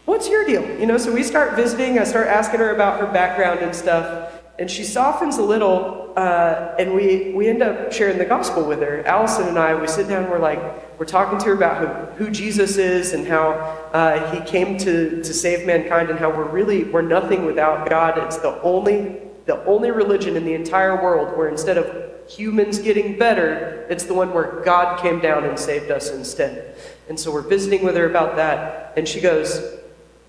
what's 0.06 0.28
your 0.28 0.46
deal? 0.46 0.68
You 0.80 0.86
know, 0.86 0.98
so 0.98 1.14
we 1.14 1.24
start 1.24 1.56
visiting. 1.56 1.98
I 1.98 2.04
start 2.04 2.28
asking 2.28 2.60
her 2.60 2.76
about 2.76 3.00
her 3.00 3.08
background 3.08 3.60
and 3.60 3.74
stuff, 3.74 4.39
and 4.60 4.70
she 4.70 4.84
softens 4.84 5.38
a 5.38 5.42
little, 5.42 6.14
uh, 6.18 6.76
and 6.78 6.94
we, 6.94 7.32
we 7.34 7.48
end 7.48 7.64
up 7.64 7.94
sharing 7.94 8.18
the 8.18 8.26
gospel 8.26 8.66
with 8.66 8.82
her. 8.82 9.06
Allison 9.08 9.48
and 9.48 9.58
I, 9.58 9.74
we 9.74 9.88
sit 9.88 10.10
down 10.10 10.30
we're 10.30 10.38
like, 10.38 11.00
we're 11.00 11.06
talking 11.06 11.40
to 11.40 11.46
her 11.46 11.54
about 11.54 11.78
who, 12.18 12.26
who 12.26 12.30
Jesus 12.30 12.76
is 12.76 13.14
and 13.14 13.26
how 13.26 13.52
uh, 13.94 14.30
he 14.32 14.42
came 14.42 14.78
to, 14.80 15.24
to 15.24 15.34
save 15.34 15.66
mankind 15.66 16.10
and 16.10 16.20
how 16.20 16.30
we're 16.30 16.50
really, 16.50 16.84
we're 16.84 17.02
nothing 17.02 17.46
without 17.46 17.90
God. 17.90 18.18
It's 18.18 18.38
the 18.38 18.62
only, 18.62 19.22
the 19.46 19.64
only 19.64 19.92
religion 19.92 20.36
in 20.36 20.44
the 20.44 20.54
entire 20.54 21.02
world 21.02 21.38
where 21.38 21.48
instead 21.48 21.78
of 21.78 22.30
humans 22.30 22.80
getting 22.80 23.18
better, 23.18 23.88
it's 23.90 24.04
the 24.04 24.14
one 24.14 24.34
where 24.34 24.62
God 24.66 25.02
came 25.02 25.22
down 25.22 25.46
and 25.46 25.58
saved 25.58 25.90
us 25.90 26.12
instead. 26.12 26.76
And 27.08 27.18
so 27.18 27.32
we're 27.32 27.42
visiting 27.42 27.84
with 27.86 27.96
her 27.96 28.10
about 28.10 28.36
that, 28.36 28.94
and 28.98 29.08
she 29.08 29.22
goes, 29.22 29.78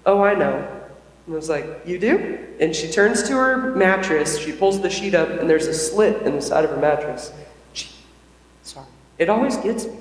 Oh, 0.06 0.22
I 0.22 0.34
know. 0.34 0.79
And 1.26 1.34
I 1.34 1.36
was 1.36 1.48
like, 1.48 1.66
You 1.86 1.98
do? 1.98 2.38
And 2.60 2.74
she 2.74 2.90
turns 2.90 3.22
to 3.24 3.34
her 3.34 3.74
mattress, 3.74 4.38
she 4.38 4.52
pulls 4.52 4.80
the 4.80 4.90
sheet 4.90 5.14
up, 5.14 5.28
and 5.28 5.48
there's 5.48 5.66
a 5.66 5.74
slit 5.74 6.22
in 6.22 6.34
the 6.34 6.42
side 6.42 6.64
of 6.64 6.70
her 6.70 6.76
mattress. 6.76 7.32
She, 7.72 7.88
sorry. 8.62 8.86
It 9.18 9.28
always 9.28 9.56
gets 9.58 9.86
me. 9.86 9.96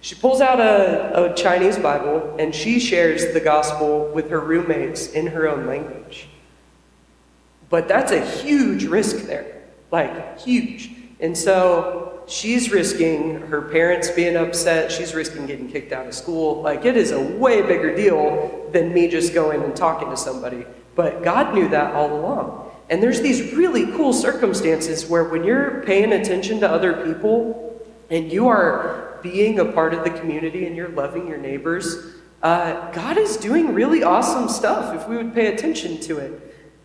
She 0.00 0.14
pulls 0.14 0.40
out 0.40 0.60
a, 0.60 1.32
a 1.32 1.34
Chinese 1.34 1.78
Bible 1.78 2.36
and 2.38 2.54
she 2.54 2.78
shares 2.78 3.32
the 3.32 3.40
gospel 3.40 4.08
with 4.14 4.30
her 4.30 4.38
roommates 4.38 5.08
in 5.08 5.26
her 5.26 5.48
own 5.48 5.66
language. 5.66 6.28
But 7.68 7.88
that's 7.88 8.12
a 8.12 8.24
huge 8.24 8.84
risk 8.84 9.26
there. 9.26 9.64
Like, 9.90 10.38
huge. 10.38 10.92
And 11.18 11.36
so 11.36 12.15
she's 12.26 12.70
risking 12.70 13.40
her 13.42 13.62
parents 13.62 14.10
being 14.10 14.36
upset. 14.36 14.90
She's 14.90 15.14
risking 15.14 15.46
getting 15.46 15.70
kicked 15.70 15.92
out 15.92 16.06
of 16.06 16.14
school. 16.14 16.62
Like, 16.62 16.84
it 16.84 16.96
is 16.96 17.12
a 17.12 17.20
way 17.20 17.62
bigger 17.62 17.94
deal 17.94 18.68
than 18.72 18.92
me 18.92 19.08
just 19.08 19.34
going 19.34 19.62
and 19.62 19.74
talking 19.74 20.10
to 20.10 20.16
somebody. 20.16 20.66
But 20.94 21.22
God 21.22 21.54
knew 21.54 21.68
that 21.68 21.94
all 21.94 22.12
along. 22.12 22.70
And 22.88 23.02
there's 23.02 23.20
these 23.20 23.52
really 23.54 23.86
cool 23.92 24.12
circumstances 24.12 25.06
where 25.06 25.24
when 25.24 25.44
you're 25.44 25.82
paying 25.82 26.12
attention 26.12 26.60
to 26.60 26.70
other 26.70 27.04
people 27.04 27.84
and 28.10 28.30
you 28.30 28.48
are 28.48 29.18
being 29.22 29.58
a 29.58 29.64
part 29.64 29.92
of 29.92 30.04
the 30.04 30.10
community 30.10 30.66
and 30.66 30.76
you're 30.76 30.88
loving 30.88 31.26
your 31.26 31.38
neighbors, 31.38 32.14
uh, 32.42 32.90
God 32.92 33.18
is 33.18 33.36
doing 33.36 33.74
really 33.74 34.02
awesome 34.02 34.48
stuff 34.48 34.94
if 34.94 35.08
we 35.08 35.16
would 35.16 35.34
pay 35.34 35.52
attention 35.52 36.00
to 36.02 36.18
it. 36.18 36.42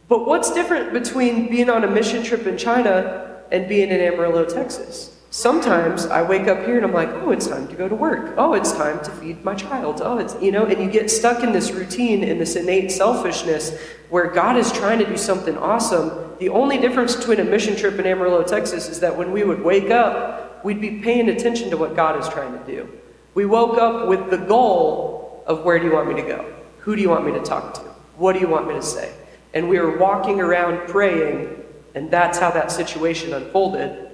But 0.07 0.25
what's 0.25 0.51
different 0.51 0.91
between 0.91 1.49
being 1.49 1.69
on 1.69 1.83
a 1.83 1.87
mission 1.87 2.23
trip 2.23 2.47
in 2.47 2.57
China 2.57 3.43
and 3.51 3.69
being 3.69 3.89
in 3.89 4.01
Amarillo, 4.01 4.45
Texas? 4.45 5.10
Sometimes 5.33 6.07
I 6.07 6.23
wake 6.23 6.49
up 6.49 6.65
here 6.65 6.75
and 6.75 6.85
I'm 6.85 6.91
like, 6.91 7.07
oh, 7.07 7.31
it's 7.31 7.47
time 7.47 7.65
to 7.69 7.75
go 7.75 7.87
to 7.87 7.95
work. 7.95 8.33
Oh, 8.37 8.53
it's 8.53 8.73
time 8.73 9.01
to 9.05 9.11
feed 9.11 9.45
my 9.45 9.55
child. 9.55 10.01
Oh, 10.03 10.17
it's, 10.17 10.35
you 10.41 10.51
know, 10.51 10.65
and 10.65 10.83
you 10.83 10.91
get 10.91 11.09
stuck 11.09 11.41
in 11.41 11.53
this 11.53 11.71
routine, 11.71 12.21
in 12.21 12.37
this 12.37 12.57
innate 12.57 12.91
selfishness 12.91 13.79
where 14.09 14.27
God 14.27 14.57
is 14.57 14.69
trying 14.73 14.99
to 14.99 15.05
do 15.05 15.15
something 15.15 15.57
awesome. 15.57 16.35
The 16.39 16.49
only 16.49 16.77
difference 16.79 17.15
between 17.15 17.39
a 17.39 17.45
mission 17.45 17.77
trip 17.77 17.97
in 17.97 18.05
Amarillo, 18.05 18.43
Texas 18.43 18.89
is 18.89 18.99
that 18.99 19.17
when 19.17 19.31
we 19.31 19.45
would 19.45 19.63
wake 19.63 19.89
up, 19.89 20.65
we'd 20.65 20.81
be 20.81 20.99
paying 20.99 21.29
attention 21.29 21.69
to 21.69 21.77
what 21.77 21.95
God 21.95 22.19
is 22.19 22.27
trying 22.27 22.51
to 22.51 22.65
do. 22.65 22.89
We 23.33 23.45
woke 23.45 23.77
up 23.77 24.09
with 24.09 24.31
the 24.31 24.37
goal 24.37 25.45
of 25.47 25.63
where 25.63 25.79
do 25.79 25.85
you 25.85 25.93
want 25.93 26.09
me 26.09 26.21
to 26.21 26.27
go? 26.27 26.53
Who 26.79 26.93
do 26.93 27.01
you 27.01 27.09
want 27.09 27.25
me 27.25 27.31
to 27.31 27.41
talk 27.41 27.73
to? 27.75 27.81
What 28.17 28.33
do 28.33 28.39
you 28.39 28.49
want 28.49 28.67
me 28.67 28.73
to 28.73 28.81
say? 28.81 29.13
And 29.53 29.69
we 29.69 29.79
were 29.79 29.97
walking 29.97 30.41
around 30.41 30.89
praying, 30.89 31.55
and 31.95 32.11
that's 32.11 32.37
how 32.37 32.51
that 32.51 32.69
situation 32.69 33.33
unfolded. 33.33 34.10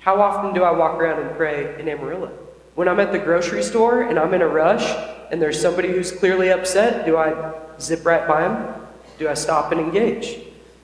How 0.00 0.20
often 0.20 0.54
do 0.54 0.62
I 0.62 0.70
walk 0.70 0.98
around 0.98 1.20
and 1.20 1.36
pray 1.36 1.78
in 1.78 1.88
Amarillo? 1.88 2.30
When 2.74 2.88
I'm 2.88 3.00
at 3.00 3.12
the 3.12 3.18
grocery 3.18 3.62
store 3.62 4.02
and 4.02 4.18
I'm 4.18 4.32
in 4.34 4.42
a 4.42 4.48
rush 4.48 4.88
and 5.30 5.42
there's 5.42 5.60
somebody 5.60 5.88
who's 5.88 6.12
clearly 6.12 6.50
upset, 6.50 7.04
do 7.04 7.16
I 7.16 7.54
zip 7.80 8.04
right 8.04 8.26
by 8.26 8.42
them? 8.42 8.86
Do 9.18 9.28
I 9.28 9.34
stop 9.34 9.72
and 9.72 9.80
engage? 9.80 10.38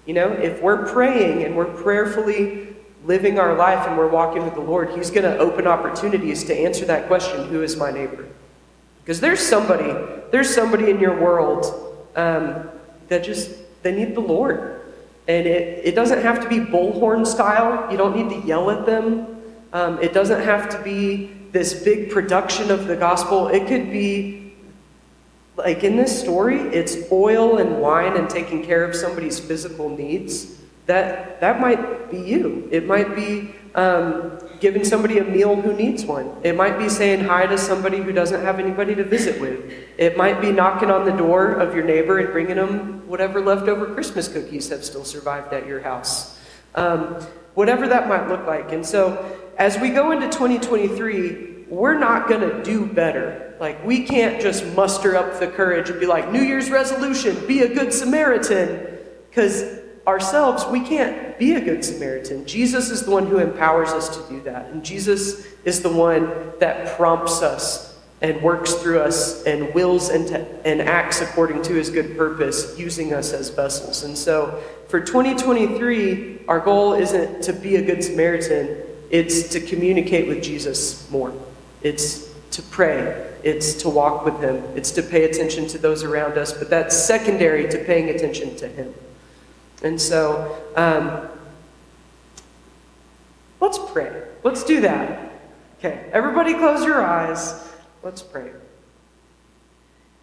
You 0.06 0.14
know, 0.14 0.32
if 0.32 0.60
we're 0.60 0.86
praying 0.86 1.44
and 1.44 1.56
we're 1.56 1.72
prayerfully 1.72 2.74
living 3.04 3.38
our 3.38 3.54
life 3.54 3.86
and 3.86 3.96
we're 3.96 4.08
walking 4.08 4.44
with 4.44 4.54
the 4.54 4.60
Lord, 4.60 4.90
He's 4.90 5.10
going 5.10 5.24
to 5.24 5.38
open 5.38 5.66
opportunities 5.66 6.44
to 6.44 6.54
answer 6.54 6.84
that 6.86 7.06
question 7.06 7.48
who 7.48 7.62
is 7.62 7.76
my 7.76 7.90
neighbor? 7.90 8.26
Because 9.02 9.20
there's 9.20 9.40
somebody, 9.40 9.92
there's 10.30 10.52
somebody 10.52 10.90
in 10.90 10.98
your 10.98 11.18
world 11.18 11.66
um, 12.16 12.68
that 13.08 13.22
just, 13.22 13.50
they 13.82 13.94
need 13.94 14.14
the 14.14 14.20
Lord. 14.20 14.73
And 15.26 15.46
it, 15.46 15.84
it 15.84 15.94
doesn't 15.94 16.22
have 16.22 16.42
to 16.42 16.48
be 16.48 16.58
bullhorn 16.58 17.26
style. 17.26 17.90
You 17.90 17.96
don't 17.96 18.16
need 18.16 18.28
to 18.40 18.46
yell 18.46 18.70
at 18.70 18.86
them. 18.86 19.26
Um, 19.72 20.00
it 20.02 20.12
doesn't 20.12 20.42
have 20.42 20.68
to 20.70 20.82
be 20.82 21.30
this 21.50 21.82
big 21.82 22.10
production 22.10 22.70
of 22.70 22.86
the 22.86 22.96
gospel. 22.96 23.48
It 23.48 23.66
could 23.66 23.90
be, 23.90 24.54
like 25.56 25.84
in 25.84 25.96
this 25.96 26.20
story, 26.20 26.60
it's 26.60 27.10
oil 27.10 27.58
and 27.58 27.80
wine 27.80 28.16
and 28.16 28.28
taking 28.28 28.64
care 28.64 28.84
of 28.84 28.94
somebody's 28.94 29.38
physical 29.38 29.88
needs 29.88 30.54
that 30.86 31.40
that 31.40 31.60
might 31.60 32.10
be 32.10 32.18
you. 32.18 32.68
It 32.70 32.86
might 32.86 33.14
be 33.14 33.54
um, 33.74 34.38
giving 34.64 34.82
somebody 34.82 35.18
a 35.18 35.24
meal 35.24 35.60
who 35.60 35.74
needs 35.74 36.06
one. 36.06 36.34
It 36.42 36.56
might 36.56 36.78
be 36.78 36.88
saying 36.88 37.22
hi 37.22 37.46
to 37.46 37.58
somebody 37.58 37.98
who 37.98 38.12
doesn't 38.12 38.40
have 38.40 38.58
anybody 38.58 38.94
to 38.94 39.04
visit 39.04 39.38
with. 39.38 39.70
It 39.98 40.16
might 40.16 40.40
be 40.40 40.52
knocking 40.52 40.90
on 40.90 41.04
the 41.04 41.12
door 41.12 41.52
of 41.52 41.74
your 41.74 41.84
neighbor 41.84 42.18
and 42.18 42.32
bringing 42.32 42.56
them 42.56 43.06
whatever 43.06 43.42
leftover 43.42 43.92
Christmas 43.92 44.26
cookies 44.26 44.70
have 44.70 44.82
still 44.82 45.04
survived 45.04 45.52
at 45.52 45.66
your 45.66 45.82
house. 45.82 46.40
Um, 46.74 47.20
whatever 47.52 47.86
that 47.88 48.08
might 48.08 48.26
look 48.26 48.46
like. 48.46 48.72
And 48.72 48.86
so, 48.86 49.38
as 49.58 49.78
we 49.78 49.90
go 49.90 50.12
into 50.12 50.28
2023, 50.28 51.66
we're 51.68 51.98
not 51.98 52.26
going 52.26 52.40
to 52.40 52.62
do 52.62 52.86
better. 52.86 53.56
Like, 53.60 53.84
we 53.84 54.04
can't 54.06 54.40
just 54.40 54.64
muster 54.74 55.14
up 55.14 55.40
the 55.40 55.46
courage 55.48 55.90
and 55.90 56.00
be 56.00 56.06
like, 56.06 56.32
New 56.32 56.42
Year's 56.42 56.70
resolution, 56.70 57.46
be 57.46 57.60
a 57.60 57.74
good 57.74 57.92
Samaritan. 57.92 58.96
Because 59.28 59.62
ourselves, 60.06 60.66
we 60.66 60.80
can't 60.80 61.38
be 61.38 61.54
a 61.54 61.60
good 61.60 61.84
Samaritan. 61.84 62.46
Jesus 62.46 62.90
is 62.90 63.04
the 63.04 63.10
one 63.10 63.26
who 63.26 63.38
empowers 63.38 63.90
us 63.90 64.16
to 64.16 64.28
do 64.32 64.40
that. 64.42 64.66
And 64.66 64.84
Jesus 64.84 65.46
is 65.64 65.82
the 65.82 65.92
one 65.92 66.52
that 66.60 66.96
prompts 66.96 67.42
us 67.42 67.98
and 68.20 68.40
works 68.42 68.74
through 68.74 69.00
us 69.00 69.44
and 69.44 69.74
wills 69.74 70.08
and, 70.08 70.30
and 70.64 70.80
acts 70.80 71.20
according 71.20 71.62
to 71.62 71.74
his 71.74 71.90
good 71.90 72.16
purpose, 72.16 72.78
using 72.78 73.12
us 73.12 73.32
as 73.32 73.50
vessels. 73.50 74.04
And 74.04 74.16
so 74.16 74.62
for 74.88 75.00
2023, 75.00 76.44
our 76.48 76.60
goal 76.60 76.94
isn't 76.94 77.42
to 77.42 77.52
be 77.52 77.76
a 77.76 77.82
good 77.82 78.04
Samaritan, 78.04 78.78
it's 79.10 79.48
to 79.50 79.60
communicate 79.60 80.28
with 80.28 80.42
Jesus 80.42 81.10
more. 81.10 81.32
It's 81.82 82.32
to 82.52 82.62
pray. 82.62 83.32
It's 83.42 83.74
to 83.82 83.90
walk 83.90 84.24
with 84.24 84.40
him. 84.40 84.56
It's 84.74 84.90
to 84.92 85.02
pay 85.02 85.24
attention 85.24 85.66
to 85.68 85.78
those 85.78 86.02
around 86.02 86.38
us, 86.38 86.52
but 86.52 86.70
that's 86.70 86.96
secondary 86.96 87.68
to 87.68 87.78
paying 87.84 88.08
attention 88.08 88.56
to 88.56 88.68
him. 88.68 88.94
And 89.84 90.00
so, 90.00 90.64
um, 90.76 91.28
let's 93.60 93.78
pray. 93.92 94.22
Let's 94.42 94.64
do 94.64 94.80
that. 94.80 95.30
Okay, 95.78 96.08
everybody 96.10 96.54
close 96.54 96.84
your 96.84 97.04
eyes. 97.04 97.70
Let's 98.02 98.22
pray. 98.22 98.50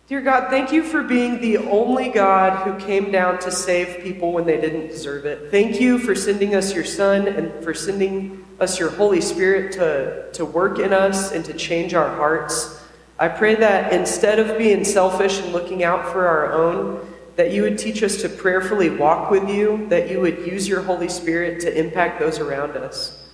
Dear 0.08 0.22
God, 0.22 0.50
thank 0.50 0.72
you 0.74 0.82
for 0.84 1.04
being 1.04 1.40
the 1.40 1.58
only 1.58 2.10
God 2.10 2.68
who 2.68 2.86
came 2.86 3.12
down 3.12 3.40
to 3.40 3.52
save 3.52 4.04
people 4.04 4.34
when 4.34 4.46
they 4.46 4.60
didn't 4.60 4.88
deserve 4.88 5.26
it. 5.26 5.52
Thank 5.52 5.80
you 5.80 6.00
for 6.00 6.16
sending 6.16 6.56
us 6.56 6.74
your 6.74 6.84
Son 6.84 7.28
and 7.28 7.64
for 7.64 7.76
sending 7.76 8.44
us 8.60 8.80
your 8.80 8.90
Holy 8.90 9.22
Spirit 9.22 9.72
to, 9.74 10.32
to 10.34 10.44
work 10.44 10.80
in 10.80 10.92
us 10.92 11.32
and 11.32 11.46
to 11.46 11.54
change 11.54 11.94
our 11.94 12.10
hearts. 12.16 12.84
I 13.20 13.28
pray 13.28 13.54
that 13.56 13.94
instead 13.94 14.40
of 14.40 14.58
being 14.58 14.84
selfish 14.84 15.40
and 15.40 15.54
looking 15.54 15.84
out 15.84 16.12
for 16.12 16.28
our 16.28 16.52
own, 16.52 17.08
that 17.42 17.52
you 17.52 17.64
would 17.64 17.76
teach 17.76 18.04
us 18.04 18.22
to 18.22 18.30
prayerfully 18.30 18.88
walk 18.88 19.32
with 19.32 19.50
you, 19.50 19.88
that 19.88 20.12
you 20.12 20.22
would 20.22 20.46
use 20.46 20.68
your 20.68 20.84
Holy 20.84 21.10
Spirit 21.10 21.60
to 21.60 21.76
impact 21.76 22.20
those 22.20 22.38
around 22.38 22.78
us. 22.78 23.28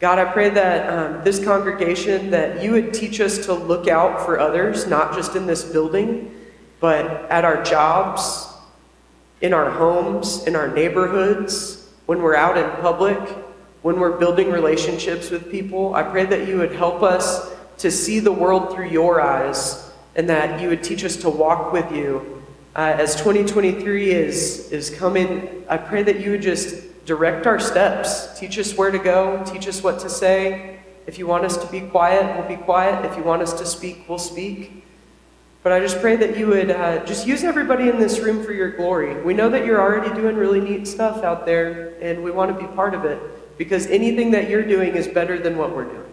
God, 0.00 0.18
I 0.18 0.24
pray 0.24 0.48
that 0.48 0.88
um, 0.90 1.22
this 1.22 1.44
congregation, 1.44 2.30
that 2.30 2.62
you 2.62 2.70
would 2.70 2.94
teach 2.94 3.20
us 3.20 3.44
to 3.44 3.52
look 3.52 3.88
out 3.88 4.24
for 4.24 4.40
others, 4.40 4.86
not 4.86 5.12
just 5.14 5.36
in 5.36 5.44
this 5.44 5.64
building, 5.64 6.34
but 6.80 7.30
at 7.30 7.44
our 7.44 7.62
jobs, 7.62 8.48
in 9.42 9.52
our 9.52 9.70
homes, 9.70 10.46
in 10.46 10.56
our 10.56 10.68
neighborhoods, 10.68 11.90
when 12.06 12.22
we're 12.22 12.36
out 12.36 12.56
in 12.56 12.70
public, 12.80 13.18
when 13.82 14.00
we're 14.00 14.16
building 14.16 14.50
relationships 14.50 15.28
with 15.28 15.50
people. 15.50 15.94
I 15.94 16.04
pray 16.04 16.24
that 16.24 16.48
you 16.48 16.56
would 16.56 16.72
help 16.72 17.02
us 17.02 17.52
to 17.80 17.90
see 17.90 18.18
the 18.18 18.32
world 18.32 18.74
through 18.74 18.88
your 18.88 19.20
eyes 19.20 19.92
and 20.14 20.26
that 20.30 20.62
you 20.62 20.70
would 20.70 20.82
teach 20.82 21.04
us 21.04 21.16
to 21.16 21.28
walk 21.28 21.74
with 21.74 21.92
you. 21.92 22.35
Uh, 22.76 22.94
as 22.98 23.16
2023 23.16 24.10
is, 24.10 24.70
is 24.70 24.90
coming, 24.90 25.64
I 25.66 25.78
pray 25.78 26.02
that 26.02 26.20
you 26.20 26.32
would 26.32 26.42
just 26.42 27.06
direct 27.06 27.46
our 27.46 27.58
steps. 27.58 28.38
Teach 28.38 28.58
us 28.58 28.76
where 28.76 28.90
to 28.90 28.98
go, 28.98 29.42
teach 29.46 29.66
us 29.66 29.82
what 29.82 29.98
to 30.00 30.10
say. 30.10 30.78
If 31.06 31.18
you 31.18 31.26
want 31.26 31.46
us 31.46 31.56
to 31.56 31.66
be 31.68 31.80
quiet, 31.80 32.36
we'll 32.36 32.46
be 32.46 32.62
quiet. 32.62 33.02
If 33.06 33.16
you 33.16 33.22
want 33.22 33.40
us 33.40 33.54
to 33.54 33.64
speak, 33.64 34.06
we'll 34.06 34.18
speak. 34.18 34.84
But 35.62 35.72
I 35.72 35.80
just 35.80 36.02
pray 36.02 36.16
that 36.16 36.36
you 36.36 36.48
would 36.48 36.70
uh, 36.70 37.02
just 37.06 37.26
use 37.26 37.44
everybody 37.44 37.88
in 37.88 37.98
this 37.98 38.18
room 38.18 38.44
for 38.44 38.52
your 38.52 38.72
glory. 38.72 39.22
We 39.22 39.32
know 39.32 39.48
that 39.48 39.64
you're 39.64 39.80
already 39.80 40.14
doing 40.14 40.36
really 40.36 40.60
neat 40.60 40.86
stuff 40.86 41.24
out 41.24 41.46
there, 41.46 41.94
and 42.02 42.22
we 42.22 42.30
want 42.30 42.54
to 42.54 42.62
be 42.62 42.70
part 42.74 42.92
of 42.92 43.06
it 43.06 43.18
because 43.56 43.86
anything 43.86 44.32
that 44.32 44.50
you're 44.50 44.62
doing 44.62 44.96
is 44.96 45.08
better 45.08 45.38
than 45.38 45.56
what 45.56 45.74
we're 45.74 45.84
doing. 45.84 46.12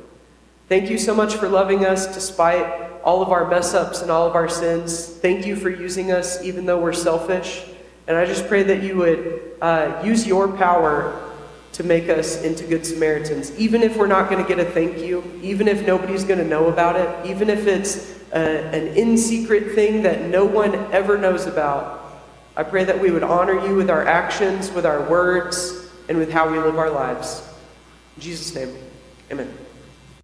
Thank 0.70 0.90
you 0.90 0.98
so 0.98 1.14
much 1.14 1.36
for 1.36 1.50
loving 1.50 1.86
us 1.86 2.08
despite 2.14 2.83
all 3.04 3.22
of 3.22 3.30
our 3.30 3.50
mess 3.50 3.74
ups 3.74 4.02
and 4.02 4.10
all 4.10 4.28
of 4.28 4.36
our 4.36 4.50
sins. 4.50 5.08
Thank 5.08 5.46
you 5.46 5.56
for 5.56 5.70
using 5.70 6.12
us 6.12 6.44
even 6.44 6.66
though 6.66 6.82
we're 6.82 6.94
selfish. 6.94 7.64
And 8.08 8.18
I 8.18 8.26
just 8.26 8.48
pray 8.48 8.64
that 8.64 8.84
you 8.84 8.98
would 8.98 9.52
uh, 9.62 10.02
use 10.04 10.28
your 10.28 10.48
power 10.48 11.32
to 11.74 11.84
make 11.84 12.08
us 12.08 12.42
into 12.44 12.66
good 12.66 12.86
Samaritans, 12.86 13.58
even 13.58 13.82
if 13.82 13.98
we're 13.98 14.08
not 14.08 14.30
going 14.30 14.42
to 14.42 14.48
get 14.48 14.60
a 14.60 14.70
thank 14.70 15.00
you, 15.00 15.24
even 15.42 15.68
if 15.68 15.86
nobody's 15.88 16.24
going 16.24 16.40
to 16.40 16.46
know 16.46 16.68
about 16.68 16.96
it, 16.96 17.30
even 17.30 17.50
if 17.50 17.66
it's 17.66 18.22
a, 18.32 18.38
an 18.38 18.96
in 18.96 19.18
secret 19.18 19.74
thing 19.74 20.04
that 20.04 20.30
no 20.30 20.46
one 20.46 20.76
ever 20.92 21.18
knows 21.18 21.48
about. 21.48 22.22
I 22.56 22.64
pray 22.64 22.84
that 22.84 23.00
we 23.00 23.10
would 23.10 23.24
honor 23.24 23.66
you 23.66 23.76
with 23.76 23.90
our 23.90 24.06
actions, 24.06 24.72
with 24.72 24.86
our 24.86 25.10
words, 25.10 25.90
and 26.08 26.18
with 26.18 26.32
how 26.32 26.52
we 26.52 26.60
live 26.60 26.78
our 26.78 26.92
lives. 26.92 27.42
In 28.18 28.22
Jesus' 28.22 28.54
name, 28.54 28.76
amen. 29.32 29.63